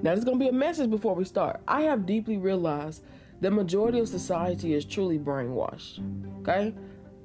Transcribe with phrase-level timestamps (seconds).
[0.00, 1.60] Now, there's going to be a message before we start.
[1.66, 3.02] I have deeply realized
[3.40, 6.00] the majority of society is truly brainwashed.
[6.40, 6.74] Okay?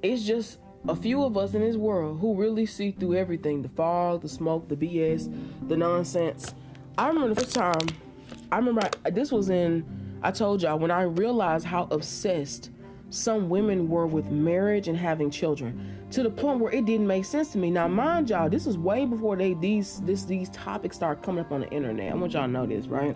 [0.02, 3.70] It's just a few of us in this world who really see through everything the
[3.70, 5.34] fog, the smoke, the BS,
[5.67, 6.54] the nonsense.
[6.98, 7.88] I remember the first time,
[8.52, 9.85] I remember I, this was in,
[10.21, 12.70] I told y'all, when I realized how obsessed
[13.14, 17.25] some women were with marriage and having children to the point where it didn't make
[17.25, 17.70] sense to me.
[17.70, 21.52] Now, mind y'all, this is way before they these this these topics start coming up
[21.52, 22.12] on the internet.
[22.12, 23.16] I want y'all to know this, right?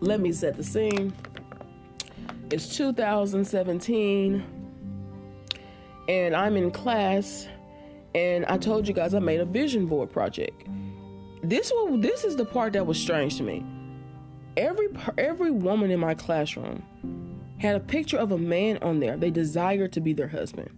[0.00, 1.14] Let me set the scene.
[2.50, 4.44] It's 2017,
[6.10, 7.48] and I'm in class,
[8.14, 10.68] and I told you guys I made a vision board project.
[11.42, 13.64] This will this is the part that was strange to me
[14.56, 16.82] every every woman in my classroom
[17.58, 20.70] had a picture of a man on there they desired to be their husband.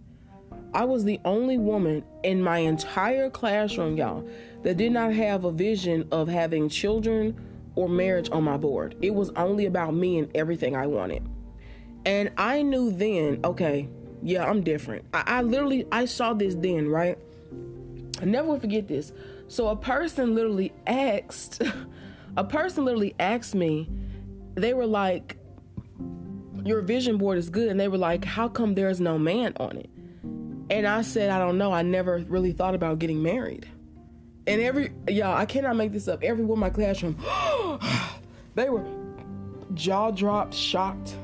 [0.73, 4.27] I was the only woman in my entire classroom, y'all,
[4.63, 7.35] that did not have a vision of having children
[7.75, 8.95] or marriage on my board.
[9.01, 11.27] It was only about me and everything I wanted.
[12.05, 13.87] And I knew then, okay,
[14.21, 15.05] yeah, I'm different.
[15.13, 17.17] I, I literally I saw this then, right?
[18.21, 19.13] I never forget this.
[19.47, 21.61] So a person literally asked
[22.37, 23.89] a person literally asked me,
[24.55, 25.37] they were like,
[26.63, 27.69] Your vision board is good.
[27.69, 29.89] And they were like, How come there's no man on it?
[30.69, 31.73] And I said, I don't know.
[31.73, 33.67] I never really thought about getting married.
[34.45, 36.23] And every, y'all, I cannot make this up.
[36.23, 37.17] Everyone in my classroom,
[38.55, 38.85] they were
[39.73, 41.15] jaw dropped, shocked.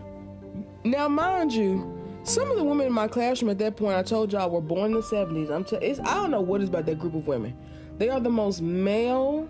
[0.83, 4.33] Now, mind you, some of the women in my classroom at that point, I told
[4.33, 5.51] y'all, were born in the 70s.
[5.51, 7.55] I'm t- I don't know what is about that group of women.
[7.97, 9.47] They are the most male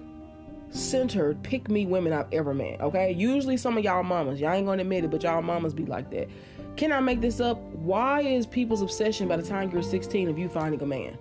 [0.74, 2.82] centered pick me women I've ever met.
[2.82, 5.86] Okay, usually some of y'all mamas, y'all ain't gonna admit it, but y'all mamas be
[5.86, 6.30] like that.
[6.76, 7.60] Can I make this up?
[7.74, 11.18] Why is people's obsession by the time you're 16 of you finding a man?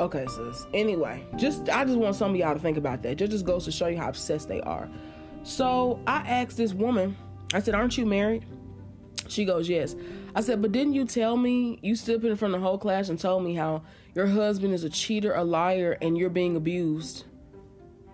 [0.00, 0.66] Okay, sis.
[0.74, 3.16] Anyway, just I just want some of y'all to think about that.
[3.16, 4.88] Just just goes to show you how obsessed they are.
[5.42, 7.16] So I asked this woman,
[7.54, 8.44] I said, Aren't you married?
[9.28, 9.96] She goes, Yes.
[10.34, 13.08] I said, But didn't you tell me you stood in front of the whole class
[13.08, 13.82] and told me how
[14.14, 17.24] your husband is a cheater, a liar, and you're being abused?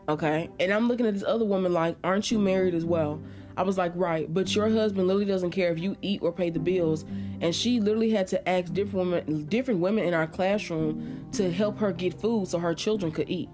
[0.09, 0.51] Okay.
[0.61, 3.21] And I'm looking at this other woman like, aren't you married as well?
[3.57, 6.51] I was like, right, but your husband literally doesn't care if you eat or pay
[6.51, 7.05] the bills.
[7.41, 11.79] And she literally had to ask different women, different women in our classroom to help
[11.79, 13.49] her get food so her children could eat.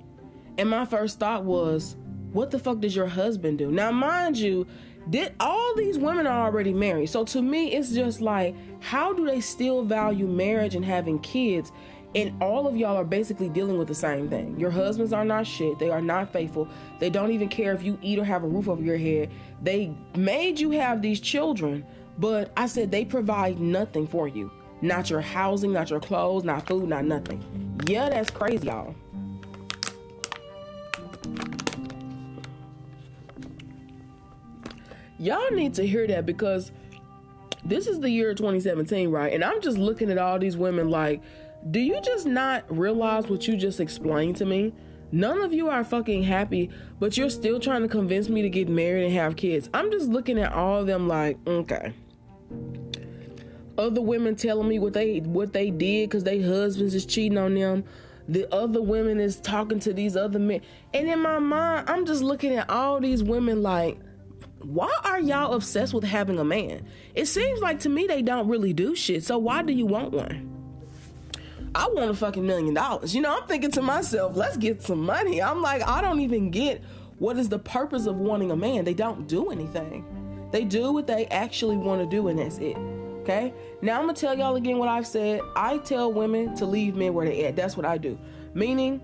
[0.56, 1.97] And my first thought was,
[2.33, 3.71] what the fuck does your husband do?
[3.71, 4.67] Now, mind you,
[5.11, 7.09] did all these women are already married.
[7.09, 11.72] So to me, it's just like, how do they still value marriage and having kids
[12.15, 14.59] and all of y'all are basically dealing with the same thing.
[14.59, 15.78] Your husbands are not shit.
[15.78, 16.69] They are not faithful.
[16.98, 19.31] They don't even care if you eat or have a roof over your head.
[19.62, 21.84] They made you have these children,
[22.19, 24.50] but I said they provide nothing for you.
[24.82, 27.44] Not your housing, not your clothes, not food, not nothing.
[27.87, 28.94] Yeah, that's crazy, y'all.
[35.19, 36.72] Y'all need to hear that because
[37.62, 39.32] this is the year 2017, right?
[39.34, 41.20] And I'm just looking at all these women like,
[41.69, 44.72] do you just not realize what you just explained to me?
[45.12, 48.69] None of you are fucking happy, but you're still trying to convince me to get
[48.69, 49.69] married and have kids.
[49.75, 51.93] I'm just looking at all of them like, okay.
[53.76, 57.54] Other women telling me what they what they did because their husbands is cheating on
[57.54, 57.84] them.
[58.28, 60.60] The other women is talking to these other men.
[60.94, 63.99] And in my mind, I'm just looking at all these women like,
[64.62, 66.87] why are y'all obsessed with having a man?
[67.15, 69.25] It seems like to me they don't really do shit.
[69.25, 70.59] So why do you want one?
[71.75, 73.14] I want a fucking million dollars.
[73.14, 75.41] You know, I'm thinking to myself, let's get some money.
[75.41, 76.82] I'm like, I don't even get
[77.19, 78.84] what is the purpose of wanting a man.
[78.84, 80.04] They don't do anything.
[80.50, 82.76] They do what they actually want to do, and that's it.
[83.22, 83.54] Okay?
[83.82, 85.42] Now I'm gonna tell y'all again what I've said.
[85.54, 87.54] I tell women to leave men where they at.
[87.54, 88.19] That's what I do.
[88.54, 89.00] Meaning,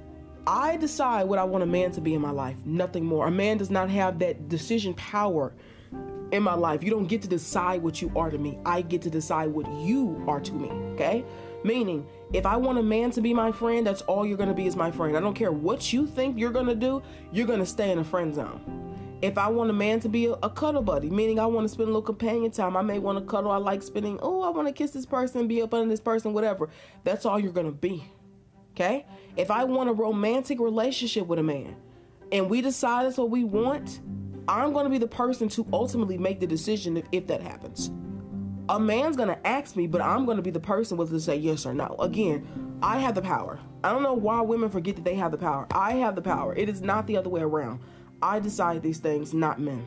[0.46, 2.56] I decide what I want a man to be in my life.
[2.64, 3.28] Nothing more.
[3.28, 5.52] A man does not have that decision power
[6.32, 6.82] in my life.
[6.82, 8.58] You don't get to decide what you are to me.
[8.64, 10.68] I get to decide what you are to me.
[10.94, 11.24] Okay?
[11.64, 14.66] Meaning, if I want a man to be my friend, that's all you're gonna be
[14.66, 15.16] is my friend.
[15.16, 17.02] I don't care what you think you're gonna do,
[17.32, 18.60] you're gonna stay in a friend zone.
[19.22, 21.68] If I want a man to be a, a cuddle buddy, meaning I want to
[21.68, 23.50] spend a little companion time, I may want to cuddle.
[23.50, 26.32] I like spending, oh, I want to kiss this person, be up under this person,
[26.32, 26.68] whatever.
[27.04, 28.04] That's all you're gonna be.
[28.72, 29.06] Okay?
[29.36, 31.76] If I want a romantic relationship with a man
[32.30, 34.00] and we decide that's what we want,
[34.48, 37.90] I'm gonna be the person to ultimately make the decision if, if that happens
[38.68, 41.66] a man's gonna ask me, but I'm gonna be the person with to say yes
[41.66, 41.96] or no.
[42.00, 42.46] Again,
[42.82, 43.58] I have the power.
[43.84, 45.66] I don't know why women forget that they have the power.
[45.70, 46.54] I have the power.
[46.54, 47.80] It is not the other way around.
[48.22, 49.86] I decide these things, not men.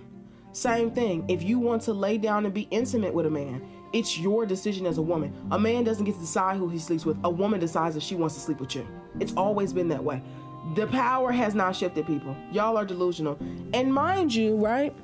[0.52, 1.26] Same thing.
[1.28, 3.62] If you want to lay down and be intimate with a man,
[3.92, 5.34] it's your decision as a woman.
[5.52, 7.18] A man doesn't get to decide who he sleeps with.
[7.24, 8.88] A woman decides if she wants to sleep with you.
[9.20, 10.22] It's always been that way.
[10.76, 12.36] The power has not shifted, people.
[12.52, 13.38] Y'all are delusional.
[13.74, 14.96] And mind you, right?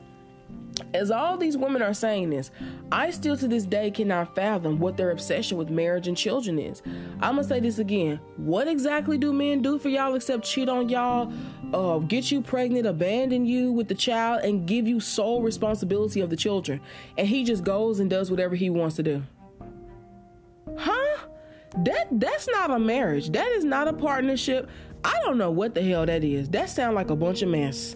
[0.93, 2.51] As all these women are saying this,
[2.91, 6.81] I still to this day cannot fathom what their obsession with marriage and children is.
[7.21, 8.19] I'm gonna say this again.
[8.37, 11.31] What exactly do men do for y'all except cheat on y'all,
[11.73, 16.29] uh, get you pregnant, abandon you with the child, and give you sole responsibility of
[16.29, 16.81] the children?
[17.17, 19.23] And he just goes and does whatever he wants to do.
[20.77, 21.17] Huh?
[21.83, 23.31] That that's not a marriage.
[23.31, 24.69] That is not a partnership.
[25.03, 26.49] I don't know what the hell that is.
[26.49, 27.95] That sounds like a bunch of mess.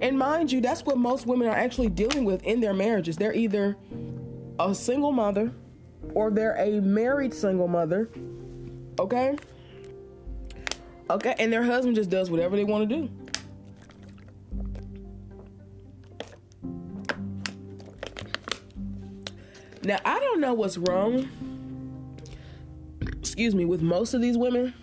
[0.00, 3.16] And mind you, that's what most women are actually dealing with in their marriages.
[3.16, 3.76] They're either
[4.58, 5.52] a single mother
[6.14, 8.08] or they're a married single mother.
[8.98, 9.36] Okay?
[11.10, 13.10] Okay, and their husband just does whatever they want to do.
[19.82, 21.28] Now, I don't know what's wrong,
[23.18, 24.74] excuse me, with most of these women,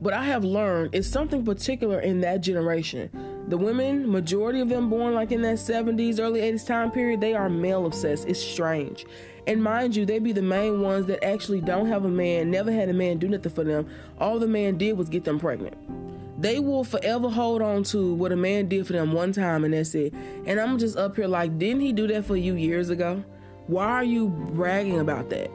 [0.00, 4.90] but I have learned it's something particular in that generation the women, majority of them
[4.90, 8.26] born like in that 70s, early 80s time period, they are male obsessed.
[8.26, 9.06] It's strange.
[9.46, 12.72] And mind you, they be the main ones that actually don't have a man, never
[12.72, 13.88] had a man do nothing for them.
[14.18, 15.76] All the man did was get them pregnant.
[16.40, 19.72] They will forever hold on to what a man did for them one time and
[19.72, 20.12] that's it.
[20.44, 23.24] And I'm just up here like, didn't he do that for you years ago?
[23.68, 25.50] Why are you bragging about that?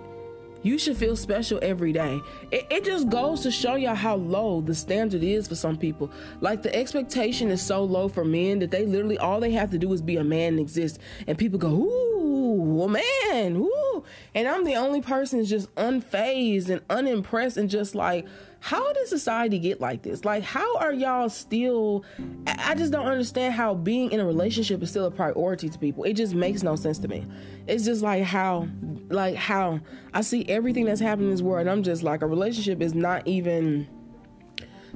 [0.64, 2.20] You should feel special every day.
[2.52, 6.12] It, it, just goes to show y'all how low the standard is for some people.
[6.40, 9.78] Like the expectation is so low for men that they literally all they have to
[9.78, 11.00] do is be a man and exist.
[11.28, 14.04] And people go, ooh, a man, ooh.
[14.36, 18.28] And I'm the only person just unfazed and unimpressed and just like,
[18.64, 20.24] how does society get like this?
[20.24, 22.06] Like, how are y'all still?
[22.46, 26.04] I just don't understand how being in a relationship is still a priority to people.
[26.04, 27.26] It just makes no sense to me.
[27.68, 28.68] It's just like how,
[29.10, 29.80] like how
[30.14, 31.68] I see everything that's happening in this world.
[31.68, 33.88] I'm just like a relationship is not even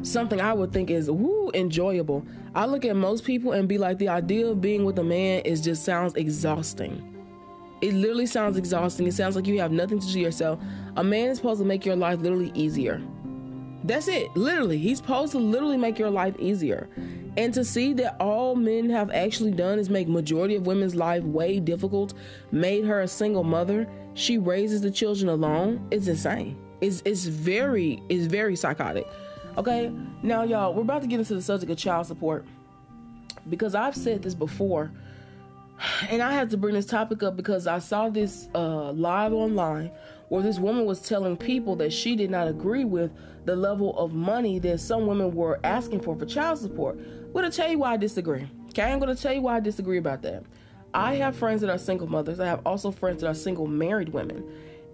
[0.04, 2.24] something I would think is woo enjoyable.
[2.54, 5.42] I look at most people and be like, the idea of being with a man
[5.42, 7.16] is just sounds exhausting.
[7.82, 9.08] It literally sounds exhausting.
[9.08, 10.60] It sounds like you have nothing to do yourself.
[10.98, 13.02] A man is supposed to make your life literally easier.
[13.86, 14.36] That's it.
[14.36, 16.90] Literally, he's supposed to literally make your life easier.
[17.38, 21.24] And to see that all men have actually done is make majority of women's life
[21.24, 22.16] way difficult,
[22.52, 23.88] made her a single mother.
[24.16, 25.88] She raises the children alone.
[25.92, 26.58] It's insane.
[26.82, 29.08] It's it's very it's very psychotic.
[29.58, 29.92] Okay,
[30.24, 32.46] now y'all, we're about to get into the subject of child support
[33.50, 34.92] because I've said this before,
[36.10, 39.92] and I had to bring this topic up because I saw this uh, live online
[40.30, 43.12] where this woman was telling people that she did not agree with
[43.46, 46.98] the level of money that some women were asking for for child support.
[46.98, 48.50] I'm going to tell you why I disagree.
[48.70, 50.44] Okay, I'm going to tell you why I disagree about that.
[50.94, 52.40] I have friends that are single mothers.
[52.40, 54.44] I have also friends that are single married women,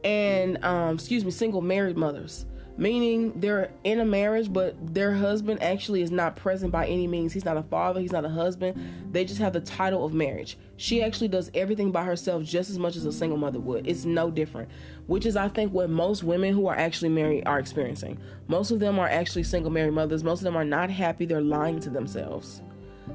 [0.04, 2.46] and um, excuse me, single married mothers
[2.82, 7.32] meaning they're in a marriage, but their husband actually is not present by any means.
[7.32, 9.12] He's not a father, he's not a husband.
[9.12, 10.58] They just have the title of marriage.
[10.78, 13.86] She actually does everything by herself just as much as a single mother would.
[13.86, 14.68] It's no different,
[15.06, 18.18] which is, I think, what most women who are actually married are experiencing.
[18.48, 20.24] Most of them are actually single married mothers.
[20.24, 21.28] Most of them are not happy.
[21.28, 22.64] They're lying to themselves.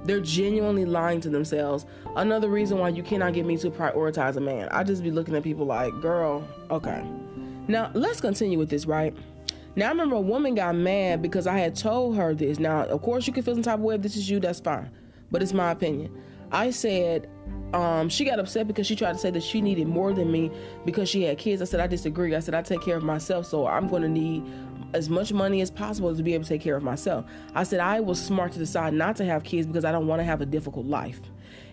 [0.04, 1.86] They're genuinely lying to themselves.
[2.14, 4.68] Another reason why you cannot get me to prioritize a man.
[4.70, 7.04] I just be looking at people like, girl, okay.
[7.66, 9.12] Now, let's continue with this, right?
[9.76, 12.58] Now I remember a woman got mad because I had told her this.
[12.58, 13.94] Now, of course, you can feel some type of way.
[13.96, 14.90] If this is you, that's fine.
[15.30, 16.16] But it's my opinion.
[16.50, 17.28] I said,
[17.74, 20.50] um, she got upset because she tried to say that she needed more than me
[20.86, 21.60] because she had kids.
[21.60, 22.34] I said, I disagree.
[22.34, 24.44] I said, I take care of myself, so I'm going to need
[24.94, 27.26] as much money as possible to be able to take care of myself.
[27.54, 30.20] I said, I was smart to decide not to have kids because I don't want
[30.20, 31.20] to have a difficult life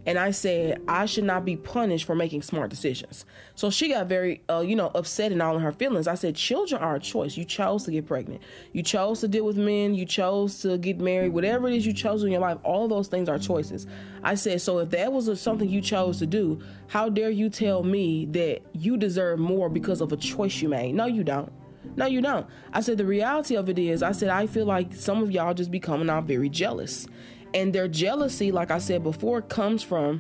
[0.06, 3.26] and I said I should not be punished for making smart decisions.
[3.56, 6.08] So she got very, uh, you know, upset and all in her feelings.
[6.08, 7.38] I said, children are a choice.
[7.38, 8.42] You chose to get pregnant.
[8.74, 9.96] You chose to deal with men.
[9.96, 11.34] You chose to get married.
[11.34, 13.88] Whatever it is you chose in your life, all those things are choices.
[14.24, 17.84] I said, so if that was something you chose to do, how dare you tell
[17.84, 20.96] me that you deserve more because of a choice you made?
[20.96, 21.52] No, you don't.
[21.96, 22.48] No, you don't.
[22.72, 25.54] I said, the reality of it is, I said, I feel like some of y'all
[25.54, 27.08] just becoming out very jealous.
[27.54, 30.20] And their jealousy, like I said before, comes from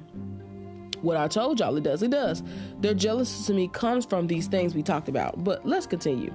[1.01, 2.01] what I told y'all it does.
[2.01, 2.43] It does.
[2.79, 5.43] Their jealousy to me comes from these things we talked about.
[5.43, 6.33] But let's continue.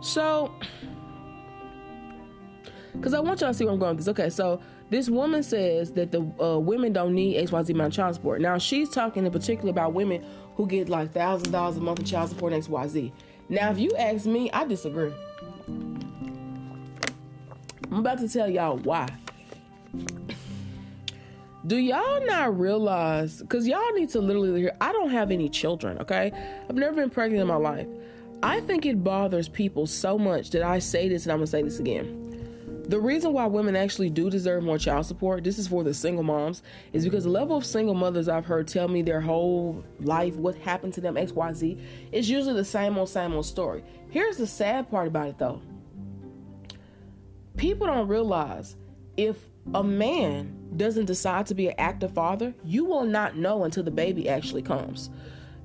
[0.00, 0.52] So,
[2.94, 4.10] because I want y'all to see where I'm going with this.
[4.10, 8.14] Okay, so this woman says that the uh, women don't need XYZ amount of child
[8.16, 8.40] support.
[8.40, 10.24] Now, she's talking in particular about women
[10.56, 13.12] who get like $1,000 a month in child support and XYZ.
[13.48, 15.12] Now, if you ask me, I disagree.
[17.90, 19.08] I'm about to tell y'all why.
[21.66, 23.40] Do y'all not realize?
[23.40, 24.76] Because y'all need to literally hear.
[24.80, 26.32] I don't have any children, okay?
[26.68, 27.86] I've never been pregnant in my life.
[28.42, 31.62] I think it bothers people so much that I say this and I'm gonna say
[31.62, 32.18] this again.
[32.88, 36.24] The reason why women actually do deserve more child support, this is for the single
[36.24, 40.34] moms, is because the level of single mothers I've heard tell me their whole life,
[40.34, 41.80] what happened to them, XYZ,
[42.10, 43.84] is usually the same old, same old story.
[44.10, 45.62] Here's the sad part about it though
[47.56, 48.76] people don't realize
[49.16, 49.36] if
[49.74, 53.90] a man doesn't decide to be an active father, you will not know until the
[53.90, 55.10] baby actually comes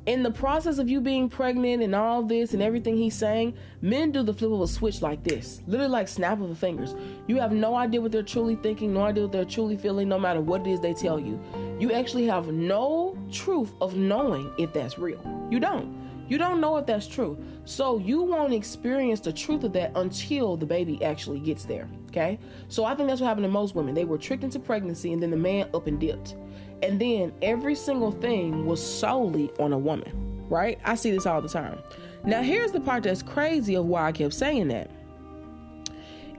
[0.07, 4.09] in the process of you being pregnant and all this and everything he's saying, men
[4.09, 6.95] do the flip of a switch like this, literally like snap of the fingers.
[7.27, 10.17] You have no idea what they're truly thinking, no idea what they're truly feeling, no
[10.17, 11.37] matter what it is they tell you.
[11.77, 15.19] You actually have no truth of knowing if that's real.
[15.51, 16.06] You don't.
[16.27, 17.37] You don't know if that's true.
[17.65, 21.87] So you won't experience the truth of that until the baby actually gets there.
[22.09, 22.39] Okay?
[22.67, 23.93] So I think that's what happened to most women.
[23.93, 26.35] They were tricked into pregnancy and then the man up and dipped.
[26.83, 30.79] And then every single thing was solely on a woman, right?
[30.83, 31.79] I see this all the time.
[32.23, 34.91] Now, here's the part that's crazy of why I kept saying that.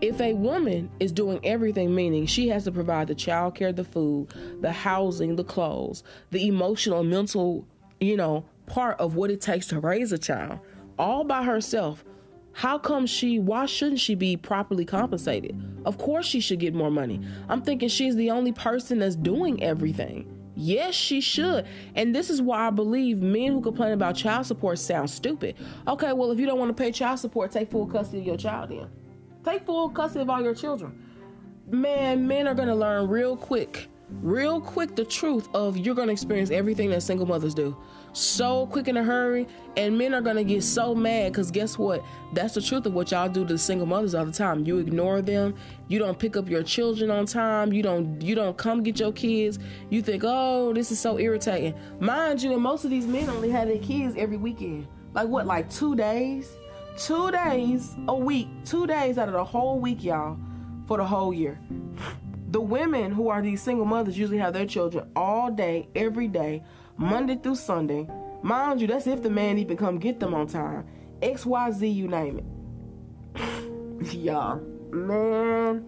[0.00, 3.82] If a woman is doing everything, meaning she has to provide the child care, the
[3.82, 4.28] food,
[4.60, 7.66] the housing, the clothes, the emotional, mental,
[8.00, 10.60] you know, part of what it takes to raise a child,
[10.98, 12.04] all by herself,
[12.52, 15.60] how come she, why shouldn't she be properly compensated?
[15.84, 17.20] Of course she should get more money.
[17.48, 20.34] I'm thinking she's the only person that's doing everything.
[20.56, 21.66] Yes, she should.
[21.94, 25.54] And this is why I believe men who complain about child support sound stupid.
[25.86, 28.36] Okay, well, if you don't want to pay child support, take full custody of your
[28.36, 28.88] child then.
[29.44, 31.00] Take full custody of all your children.
[31.70, 33.88] Man, men are going to learn real quick,
[34.22, 37.76] real quick the truth of you're going to experience everything that single mothers do
[38.12, 39.46] so quick in a hurry,
[39.76, 42.04] and men are gonna get so mad because guess what?
[42.32, 44.64] That's the truth of what y'all do to the single mothers all the time.
[44.64, 45.54] You ignore them,
[45.88, 49.12] you don't pick up your children on time, you don't you don't come get your
[49.12, 49.58] kids.
[49.90, 51.74] You think, oh, this is so irritating.
[52.00, 54.86] Mind you, and most of these men only have their kids every weekend.
[55.14, 56.56] Like what, like two days?
[56.96, 60.36] Two days a week, two days out of the whole week, y'all,
[60.88, 61.60] for the whole year.
[62.50, 66.62] The women who are these single mothers usually have their children all day, every day,
[66.96, 68.08] Monday through Sunday.
[68.42, 70.86] Mind you, that's if the man even come get them on time.
[71.20, 74.14] XYZ, you name it.
[74.14, 75.84] Y'all, man,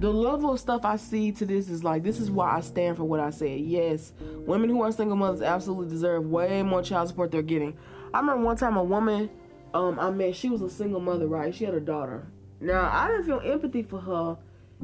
[0.00, 2.96] the level of stuff I see to this is like, this is why I stand
[2.96, 3.60] for what I said.
[3.60, 7.76] Yes, women who are single mothers absolutely deserve way more child support they're getting.
[8.12, 9.30] I remember one time a woman
[9.72, 11.54] um, I met, she was a single mother, right?
[11.54, 12.26] She had a daughter.
[12.60, 14.38] Now, I didn't feel empathy for her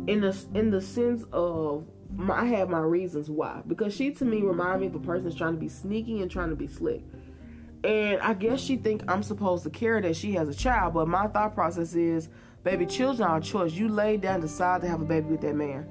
[0.07, 1.85] in the in the sense of
[2.31, 3.63] I have my reasons why.
[3.67, 6.31] Because she to me remind me of a person that's trying to be sneaky and
[6.31, 7.03] trying to be slick.
[7.85, 11.09] And I guess she think I'm supposed to care that she has a child, but
[11.09, 12.29] my thought process is,
[12.63, 13.73] baby, children are a choice.
[13.73, 15.89] You laid down, decide to have a baby with that man.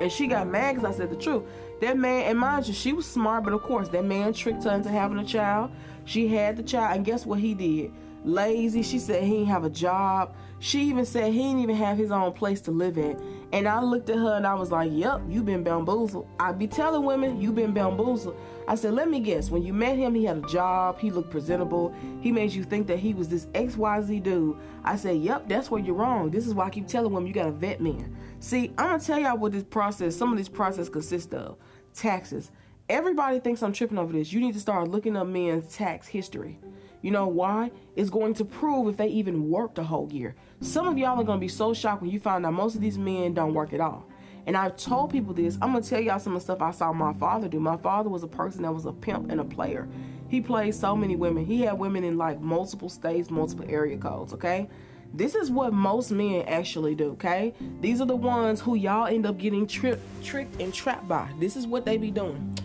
[0.00, 1.42] And she got mad because I said the truth.
[1.82, 4.70] That man, and mind you, she was smart, but of course, that man tricked her
[4.70, 5.70] into having a child.
[6.06, 7.92] She had the child, and guess what he did?
[8.24, 8.82] Lazy.
[8.82, 10.34] She said he didn't have a job.
[10.60, 13.20] She even said he didn't even have his own place to live in.
[13.52, 16.28] And I looked at her and I was like, Yep, you've been bamboozled.
[16.38, 18.36] I be telling women, you've been bamboozled.
[18.68, 21.30] I said, Let me guess, when you met him, he had a job, he looked
[21.30, 24.56] presentable, he made you think that he was this XYZ dude.
[24.84, 26.30] I said, Yep, that's where you're wrong.
[26.30, 28.16] This is why I keep telling women you gotta vet men.
[28.38, 31.56] See, I'm gonna tell y'all what this process, some of this process consists of.
[31.92, 32.52] Taxes.
[32.88, 34.32] Everybody thinks I'm tripping over this.
[34.32, 36.58] You need to start looking up men's tax history.
[37.02, 37.70] You know why?
[37.96, 40.34] It's going to prove if they even worked a whole year.
[40.60, 42.80] Some of y'all are going to be so shocked when you find out most of
[42.80, 44.06] these men don't work at all.
[44.46, 45.58] And I've told people this.
[45.60, 47.60] I'm going to tell y'all some of the stuff I saw my father do.
[47.60, 49.88] My father was a person that was a pimp and a player.
[50.28, 51.44] He played so many women.
[51.44, 54.68] He had women in like multiple states, multiple area codes, okay?
[55.14, 57.54] This is what most men actually do, okay?
[57.80, 61.28] These are the ones who y'all end up getting tripped, tricked, and trapped by.
[61.38, 62.58] This is what they be doing.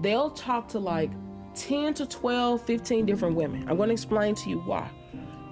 [0.00, 1.10] They'll talk to like
[1.54, 3.68] 10 to 12, 15 different women.
[3.68, 4.90] I'm going to explain to you why.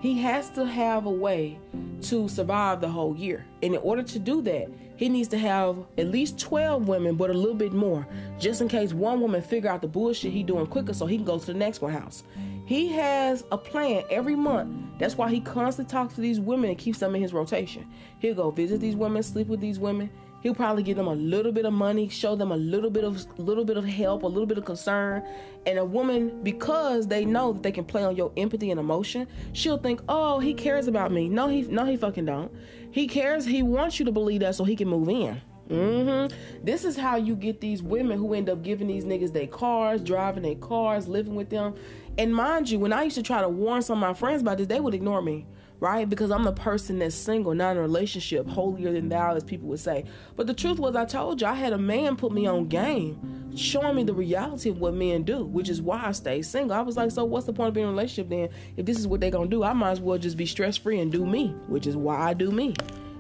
[0.01, 1.59] He has to have a way
[2.03, 3.45] to survive the whole year.
[3.63, 7.31] And in order to do that, he needs to have at least 12 women, but
[7.31, 8.07] a little bit more,
[8.39, 11.25] just in case one woman figure out the bullshit he doing quicker so he can
[11.25, 12.23] go to the next one house.
[12.67, 14.75] He has a plan every month.
[14.99, 17.87] That's why he constantly talks to these women and keeps them in his rotation.
[18.21, 20.11] He'll go visit these women, sleep with these women,
[20.43, 23.39] He'll probably give them a little bit of money, show them a little bit of
[23.39, 25.23] little bit of help, a little bit of concern.
[25.67, 29.27] And a woman, because they know that they can play on your empathy and emotion,
[29.53, 32.53] she'll think, "Oh, he cares about me." No, he no, he fucking don't.
[32.91, 33.45] He cares.
[33.45, 35.41] He wants you to believe that so he can move in.
[35.69, 36.65] Mm-hmm.
[36.65, 40.03] This is how you get these women who end up giving these niggas their cars,
[40.03, 41.75] driving their cars, living with them.
[42.19, 44.59] And mind you, when I used to try to warn some of my friends about
[44.59, 45.47] this, they would ignore me
[45.81, 46.09] right?
[46.09, 49.69] Because I'm the person that's single, not in a relationship, holier than thou, as people
[49.69, 50.05] would say.
[50.37, 53.57] But the truth was, I told you, I had a man put me on game,
[53.57, 56.77] showing me the reality of what men do, which is why I stay single.
[56.77, 58.51] I was like, so what's the point of being in a relationship then?
[58.77, 61.01] If this is what they're gonna do, I might as well just be stress free
[61.01, 62.75] and do me, which is why I do me.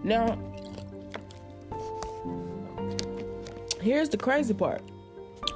[0.04, 0.38] Now,
[3.80, 4.82] here's the crazy part.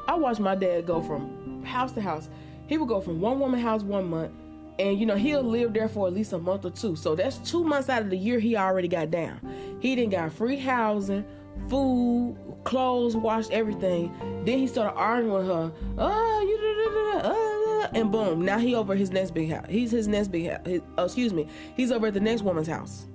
[0.08, 2.30] I watched my dad go from house to house.
[2.66, 4.32] He would go from one woman house one month
[4.78, 6.96] and you know he'll live there for at least a month or two.
[6.96, 9.40] So that's two months out of the year he already got down.
[9.80, 11.24] He didn't got free housing,
[11.68, 14.12] food, clothes, washed everything.
[14.44, 15.72] Then he started arguing with her.
[15.98, 17.54] Oh, you da, da, da,
[17.94, 19.66] and boom, now he over his next big house.
[19.68, 20.66] He's his next big house.
[20.66, 23.06] His, oh, excuse me, he's over at the next woman's house.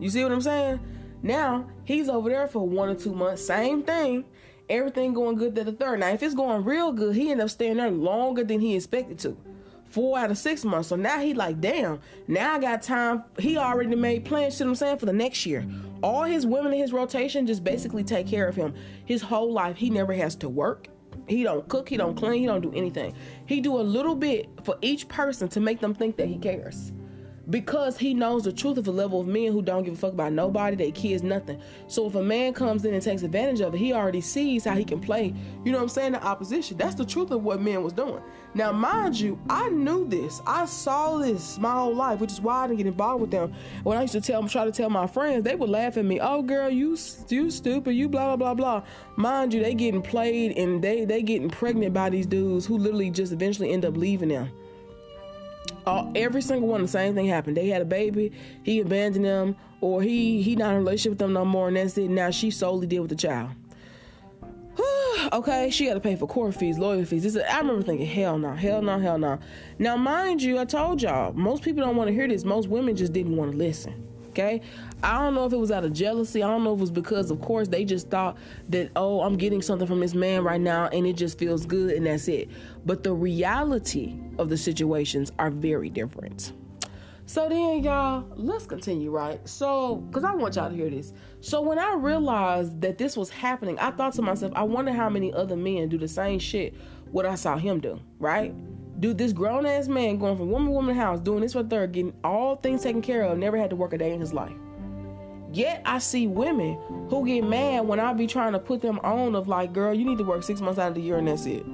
[0.00, 0.80] You see what I'm saying?
[1.22, 3.46] Now he's over there for one or two months.
[3.46, 4.24] Same thing.
[4.68, 6.00] Everything going good to the third.
[6.00, 9.18] Now if it's going real good, he end up staying there longer than he expected
[9.20, 9.36] to.
[9.94, 10.88] Four out of six months.
[10.88, 13.22] So now he like, damn, now I got time.
[13.38, 15.64] He already made plans, you know what I'm saying, for the next year.
[16.02, 18.74] All his women in his rotation just basically take care of him.
[19.04, 20.88] His whole life, he never has to work.
[21.28, 23.14] He don't cook, he don't clean, he don't do anything.
[23.46, 26.90] He do a little bit for each person to make them think that he cares
[27.50, 30.12] because he knows the truth of the level of men who don't give a fuck
[30.12, 31.60] about nobody, their kids, nothing.
[31.88, 34.74] So if a man comes in and takes advantage of it, he already sees how
[34.74, 35.34] he can play,
[35.64, 36.76] you know what I'm saying, the opposition.
[36.76, 38.22] That's the truth of what men was doing.
[38.56, 40.40] Now, mind you, I knew this.
[40.46, 43.52] I saw this my whole life, which is why I didn't get involved with them.
[43.82, 46.04] When I used to tell them, try to tell my friends, they would laugh at
[46.04, 46.20] me.
[46.20, 46.96] Oh, girl, you
[47.28, 48.82] you stupid, you blah blah blah blah.
[49.16, 53.10] Mind you, they getting played and they they getting pregnant by these dudes who literally
[53.10, 54.50] just eventually end up leaving them.
[55.86, 57.56] All, every single one, the same thing happened.
[57.56, 58.32] They had a baby,
[58.62, 61.76] he abandoned them, or he he not in a relationship with them no more, and
[61.76, 62.08] that's it.
[62.08, 63.50] Now she solely deal with the child.
[65.32, 67.22] okay, she had to pay for court fees, lawyer fees.
[67.22, 69.38] This is, I remember thinking, hell no, hell no, hell no.
[69.78, 72.44] Now, mind you, I told y'all, most people don't want to hear this.
[72.44, 74.08] Most women just didn't want to listen.
[74.30, 74.62] Okay,
[75.00, 76.42] I don't know if it was out of jealousy.
[76.42, 78.36] I don't know if it was because, of course, they just thought
[78.70, 81.92] that, oh, I'm getting something from this man right now, and it just feels good,
[81.92, 82.50] and that's it.
[82.84, 86.52] But the reality of the situations are very different.
[87.26, 89.46] So then, y'all, let's continue, right?
[89.48, 91.14] So, because I want y'all to hear this.
[91.40, 95.08] So, when I realized that this was happening, I thought to myself, I wonder how
[95.08, 96.74] many other men do the same shit
[97.12, 98.52] what I saw him do, right?
[99.00, 101.92] Dude, this grown ass man going from woman to woman house, doing this for third,
[101.92, 104.52] getting all things taken care of, never had to work a day in his life.
[105.52, 106.76] Yet I see women
[107.08, 110.04] who get mad when I be trying to put them on of like, girl, you
[110.04, 111.64] need to work six months out of the year and that's it.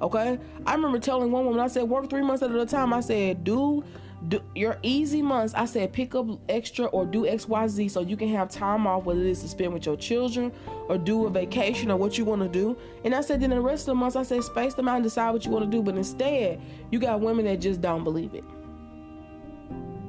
[0.00, 0.38] Okay?
[0.64, 2.92] I remember telling one woman, I said, work three months at a time.
[2.92, 3.82] I said, do,
[4.28, 5.54] do your easy months.
[5.54, 9.20] I said, pick up extra or do XYZ so you can have time off, whether
[9.20, 10.52] it is to spend with your children
[10.88, 12.76] or do a vacation or what you want to do.
[13.04, 15.04] And I said, then the rest of the months, I said, space them out and
[15.04, 15.82] decide what you want to do.
[15.82, 18.44] But instead, you got women that just don't believe it.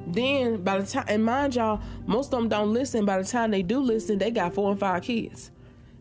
[0.06, 3.04] Then by the time, and mind y'all, most of them don't listen.
[3.04, 5.50] By the time they do listen, they got four and five kids.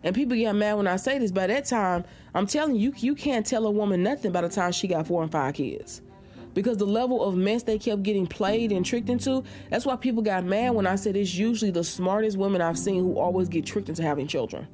[0.04, 1.32] And people get mad when I say this.
[1.32, 4.72] By that time, I'm telling you, you can't tell a woman nothing by the time
[4.72, 6.02] she got four and five kids.
[6.58, 10.24] Because the level of mess they kept getting played and tricked into, that's why people
[10.24, 13.64] got mad when I said it's usually the smartest women I've seen who always get
[13.64, 14.68] tricked into having children.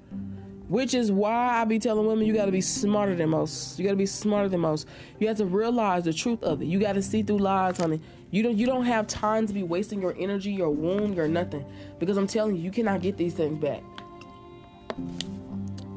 [0.70, 3.78] Which is why I be telling women you gotta be smarter than most.
[3.78, 4.88] You gotta be smarter than most.
[5.20, 6.68] You have to realize the truth of it.
[6.68, 8.00] You gotta see through lies, honey.
[8.32, 11.66] You don't you don't have time to be wasting your energy, your womb, your nothing.
[12.00, 13.84] Because I'm telling you, you cannot get these things back.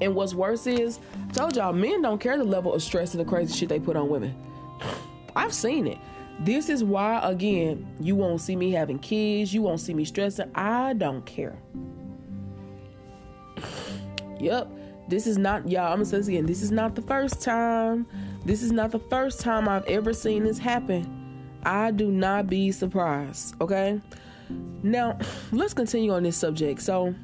[0.01, 3.21] And what's worse is, I told y'all, men don't care the level of stress and
[3.21, 4.35] the crazy shit they put on women.
[5.37, 5.99] I've seen it.
[6.41, 9.55] This is why, again, you won't see me having kids.
[9.55, 10.51] You won't see me stressing.
[10.55, 11.59] I don't care.
[14.41, 14.69] yep.
[15.09, 16.47] This is not, y'all, I'm gonna say this again.
[16.47, 18.07] This is not the first time.
[18.45, 21.13] This is not the first time I've ever seen this happen.
[21.65, 24.01] I do not be surprised, okay?
[24.83, 25.19] Now,
[25.53, 26.81] let's continue on this subject.
[26.83, 27.15] So,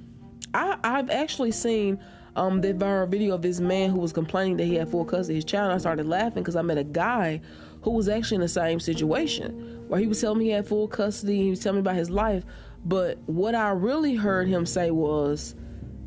[0.54, 1.98] I, I've actually seen
[2.36, 5.34] um, that viral video of this man who was complaining that he had full custody
[5.34, 5.72] of his child.
[5.72, 7.40] I started laughing because I met a guy
[7.82, 10.88] who was actually in the same situation where he was telling me he had full
[10.88, 11.42] custody.
[11.42, 12.44] He was telling me about his life.
[12.84, 15.54] But what I really heard him say was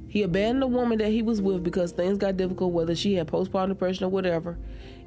[0.08, 3.28] he abandoned the woman that he was with because things got difficult, whether she had
[3.28, 4.58] postpartum depression or whatever.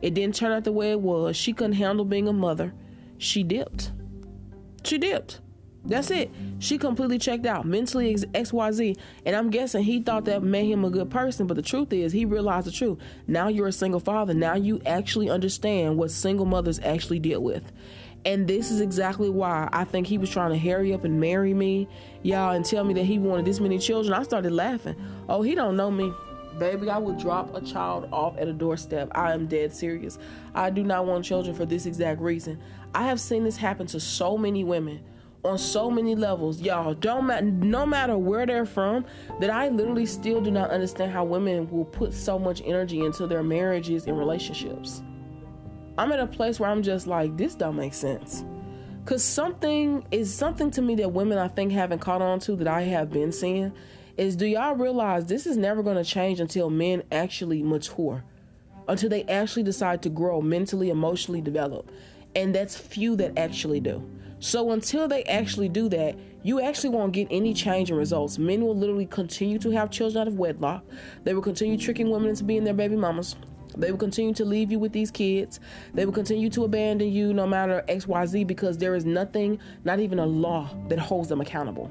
[0.00, 1.36] It didn't turn out the way it was.
[1.36, 2.72] She couldn't handle being a mother.
[3.16, 3.90] She dipped.
[4.84, 5.40] She dipped.
[5.88, 6.30] That's it.
[6.58, 8.96] She completely checked out mentally XYZ.
[9.24, 11.46] And I'm guessing he thought that made him a good person.
[11.46, 12.98] But the truth is, he realized the truth.
[13.26, 14.34] Now you're a single father.
[14.34, 17.72] Now you actually understand what single mothers actually deal with.
[18.26, 21.54] And this is exactly why I think he was trying to hurry up and marry
[21.54, 21.88] me,
[22.22, 24.12] y'all, and tell me that he wanted this many children.
[24.12, 24.96] I started laughing.
[25.28, 26.12] Oh, he don't know me.
[26.58, 29.10] Baby, I would drop a child off at a doorstep.
[29.14, 30.18] I am dead serious.
[30.54, 32.60] I do not want children for this exact reason.
[32.94, 35.00] I have seen this happen to so many women
[35.44, 36.94] on so many levels, y'all.
[36.94, 39.04] Don't matter, no matter where they're from,
[39.40, 43.26] that I literally still do not understand how women will put so much energy into
[43.26, 45.02] their marriages and relationships.
[45.96, 48.44] I'm at a place where I'm just like, this don't make sense.
[49.04, 52.68] Cause something is something to me that women I think haven't caught on to that
[52.68, 53.72] I have been seeing
[54.18, 58.22] is do y'all realize this is never to change until men actually mature,
[58.86, 61.90] until they actually decide to grow mentally, emotionally, develop.
[62.36, 64.06] And that's few that actually do.
[64.40, 68.38] So until they actually do that, you actually won't get any change in results.
[68.38, 70.84] Men will literally continue to have children out of wedlock.
[71.24, 73.36] They will continue tricking women into being their baby mamas.
[73.76, 75.60] They will continue to leave you with these kids.
[75.94, 80.18] They will continue to abandon you no matter XYZ because there is nothing, not even
[80.18, 81.90] a law, that holds them accountable.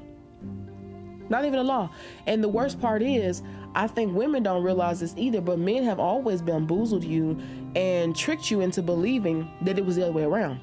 [1.30, 1.90] Not even a law.
[2.26, 3.42] And the worst part is,
[3.74, 7.38] I think women don't realize this either, but men have always bamboozled you
[7.76, 10.60] and tricked you into believing that it was the other way around.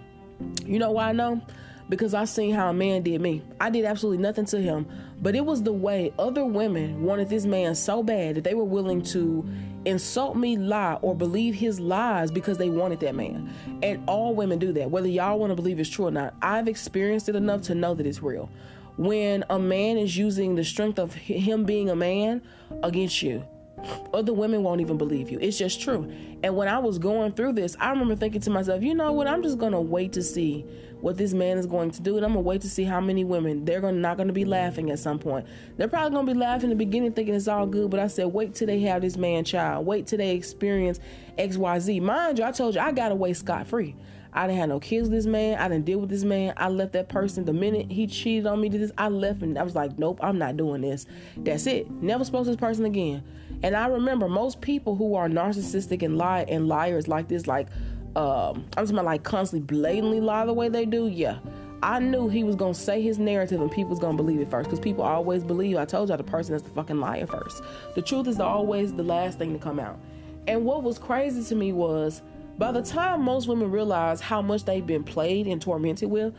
[0.66, 1.42] You know why I know?
[1.90, 3.44] Because I seen how a man did me.
[3.60, 4.88] I did absolutely nothing to him,
[5.22, 8.64] but it was the way other women wanted this man so bad that they were
[8.64, 9.48] willing to
[9.86, 13.54] insult me, lie, or believe his lies because they wanted that man.
[13.84, 16.34] And all women do that, whether y'all want to believe it's true or not.
[16.42, 18.50] I've experienced it enough to know that it's real.
[18.98, 22.42] When a man is using the strength of him being a man
[22.82, 23.46] against you,
[24.14, 25.40] other women won't even believe you.
[25.40, 26.12] It's just true.
[26.44, 29.28] And when I was going through this, I remember thinking to myself, you know what?
[29.28, 30.66] I'm just going to wait to see
[31.02, 32.18] what this man is going to do.
[32.18, 34.34] And I'm going to wait to see how many women they're gonna, not going to
[34.34, 35.46] be laughing at some point.
[35.78, 37.90] They're probably going to be laughing in the beginning, thinking it's all good.
[37.90, 39.86] But I said, wait till they have this man child.
[39.86, 41.00] Wait till they experience
[41.38, 42.02] XYZ.
[42.02, 43.96] Mind you, I told you, I got away scot free.
[44.36, 45.58] I didn't have no kids with this man.
[45.58, 46.54] I didn't deal with this man.
[46.58, 48.92] I left that person the minute he cheated on me to this.
[48.98, 51.06] I left and I was like, nope, I'm not doing this.
[51.38, 51.90] That's it.
[51.90, 53.24] Never spoke to this person again.
[53.64, 57.68] And I remember most people who are narcissistic and lie and liars like this, like
[58.18, 61.08] um, I'm talking about like constantly blatantly lie the way they do.
[61.08, 61.40] Yeah,
[61.82, 64.70] I knew he was gonna say his narrative and people was gonna believe it first
[64.70, 65.78] because people always believe.
[65.78, 67.64] I told y'all the person that's the fucking liar first.
[67.94, 70.00] The truth is always the last thing to come out.
[70.48, 72.22] And what was crazy to me was
[72.58, 76.34] by the time most women realize how much they've been played and tormented with,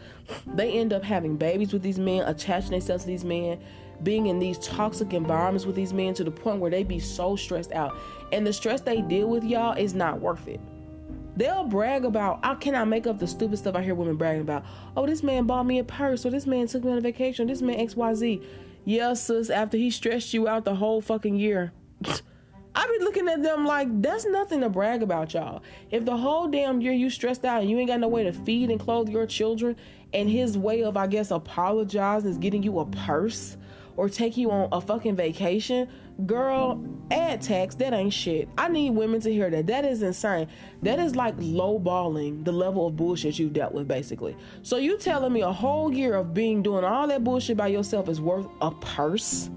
[0.54, 3.60] they end up having babies with these men, attaching themselves to these men,
[4.02, 7.36] being in these toxic environments with these men to the point where they be so
[7.36, 7.96] stressed out.
[8.32, 10.60] And the stress they deal with, y'all, is not worth it.
[11.36, 14.64] They'll brag about, I cannot make up the stupid stuff I hear women bragging about.
[14.96, 17.44] Oh, this man bought me a purse, or this man took me on a vacation,
[17.44, 18.42] or this man XYZ.
[18.86, 21.72] Yeah, sis, after he stressed you out the whole fucking year.
[22.76, 25.62] I be looking at them like that's nothing to brag about, y'all.
[25.90, 28.32] If the whole damn year you stressed out and you ain't got no way to
[28.32, 29.76] feed and clothe your children,
[30.12, 33.56] and his way of, I guess, apologizing is getting you a purse
[33.96, 35.88] or take you on a fucking vacation,
[36.26, 38.46] girl, add tax, that ain't shit.
[38.58, 39.66] I need women to hear that.
[39.68, 40.48] That is insane.
[40.82, 44.36] That is like lowballing the level of bullshit you've dealt with, basically.
[44.62, 48.10] So you telling me a whole year of being doing all that bullshit by yourself
[48.10, 49.48] is worth a purse?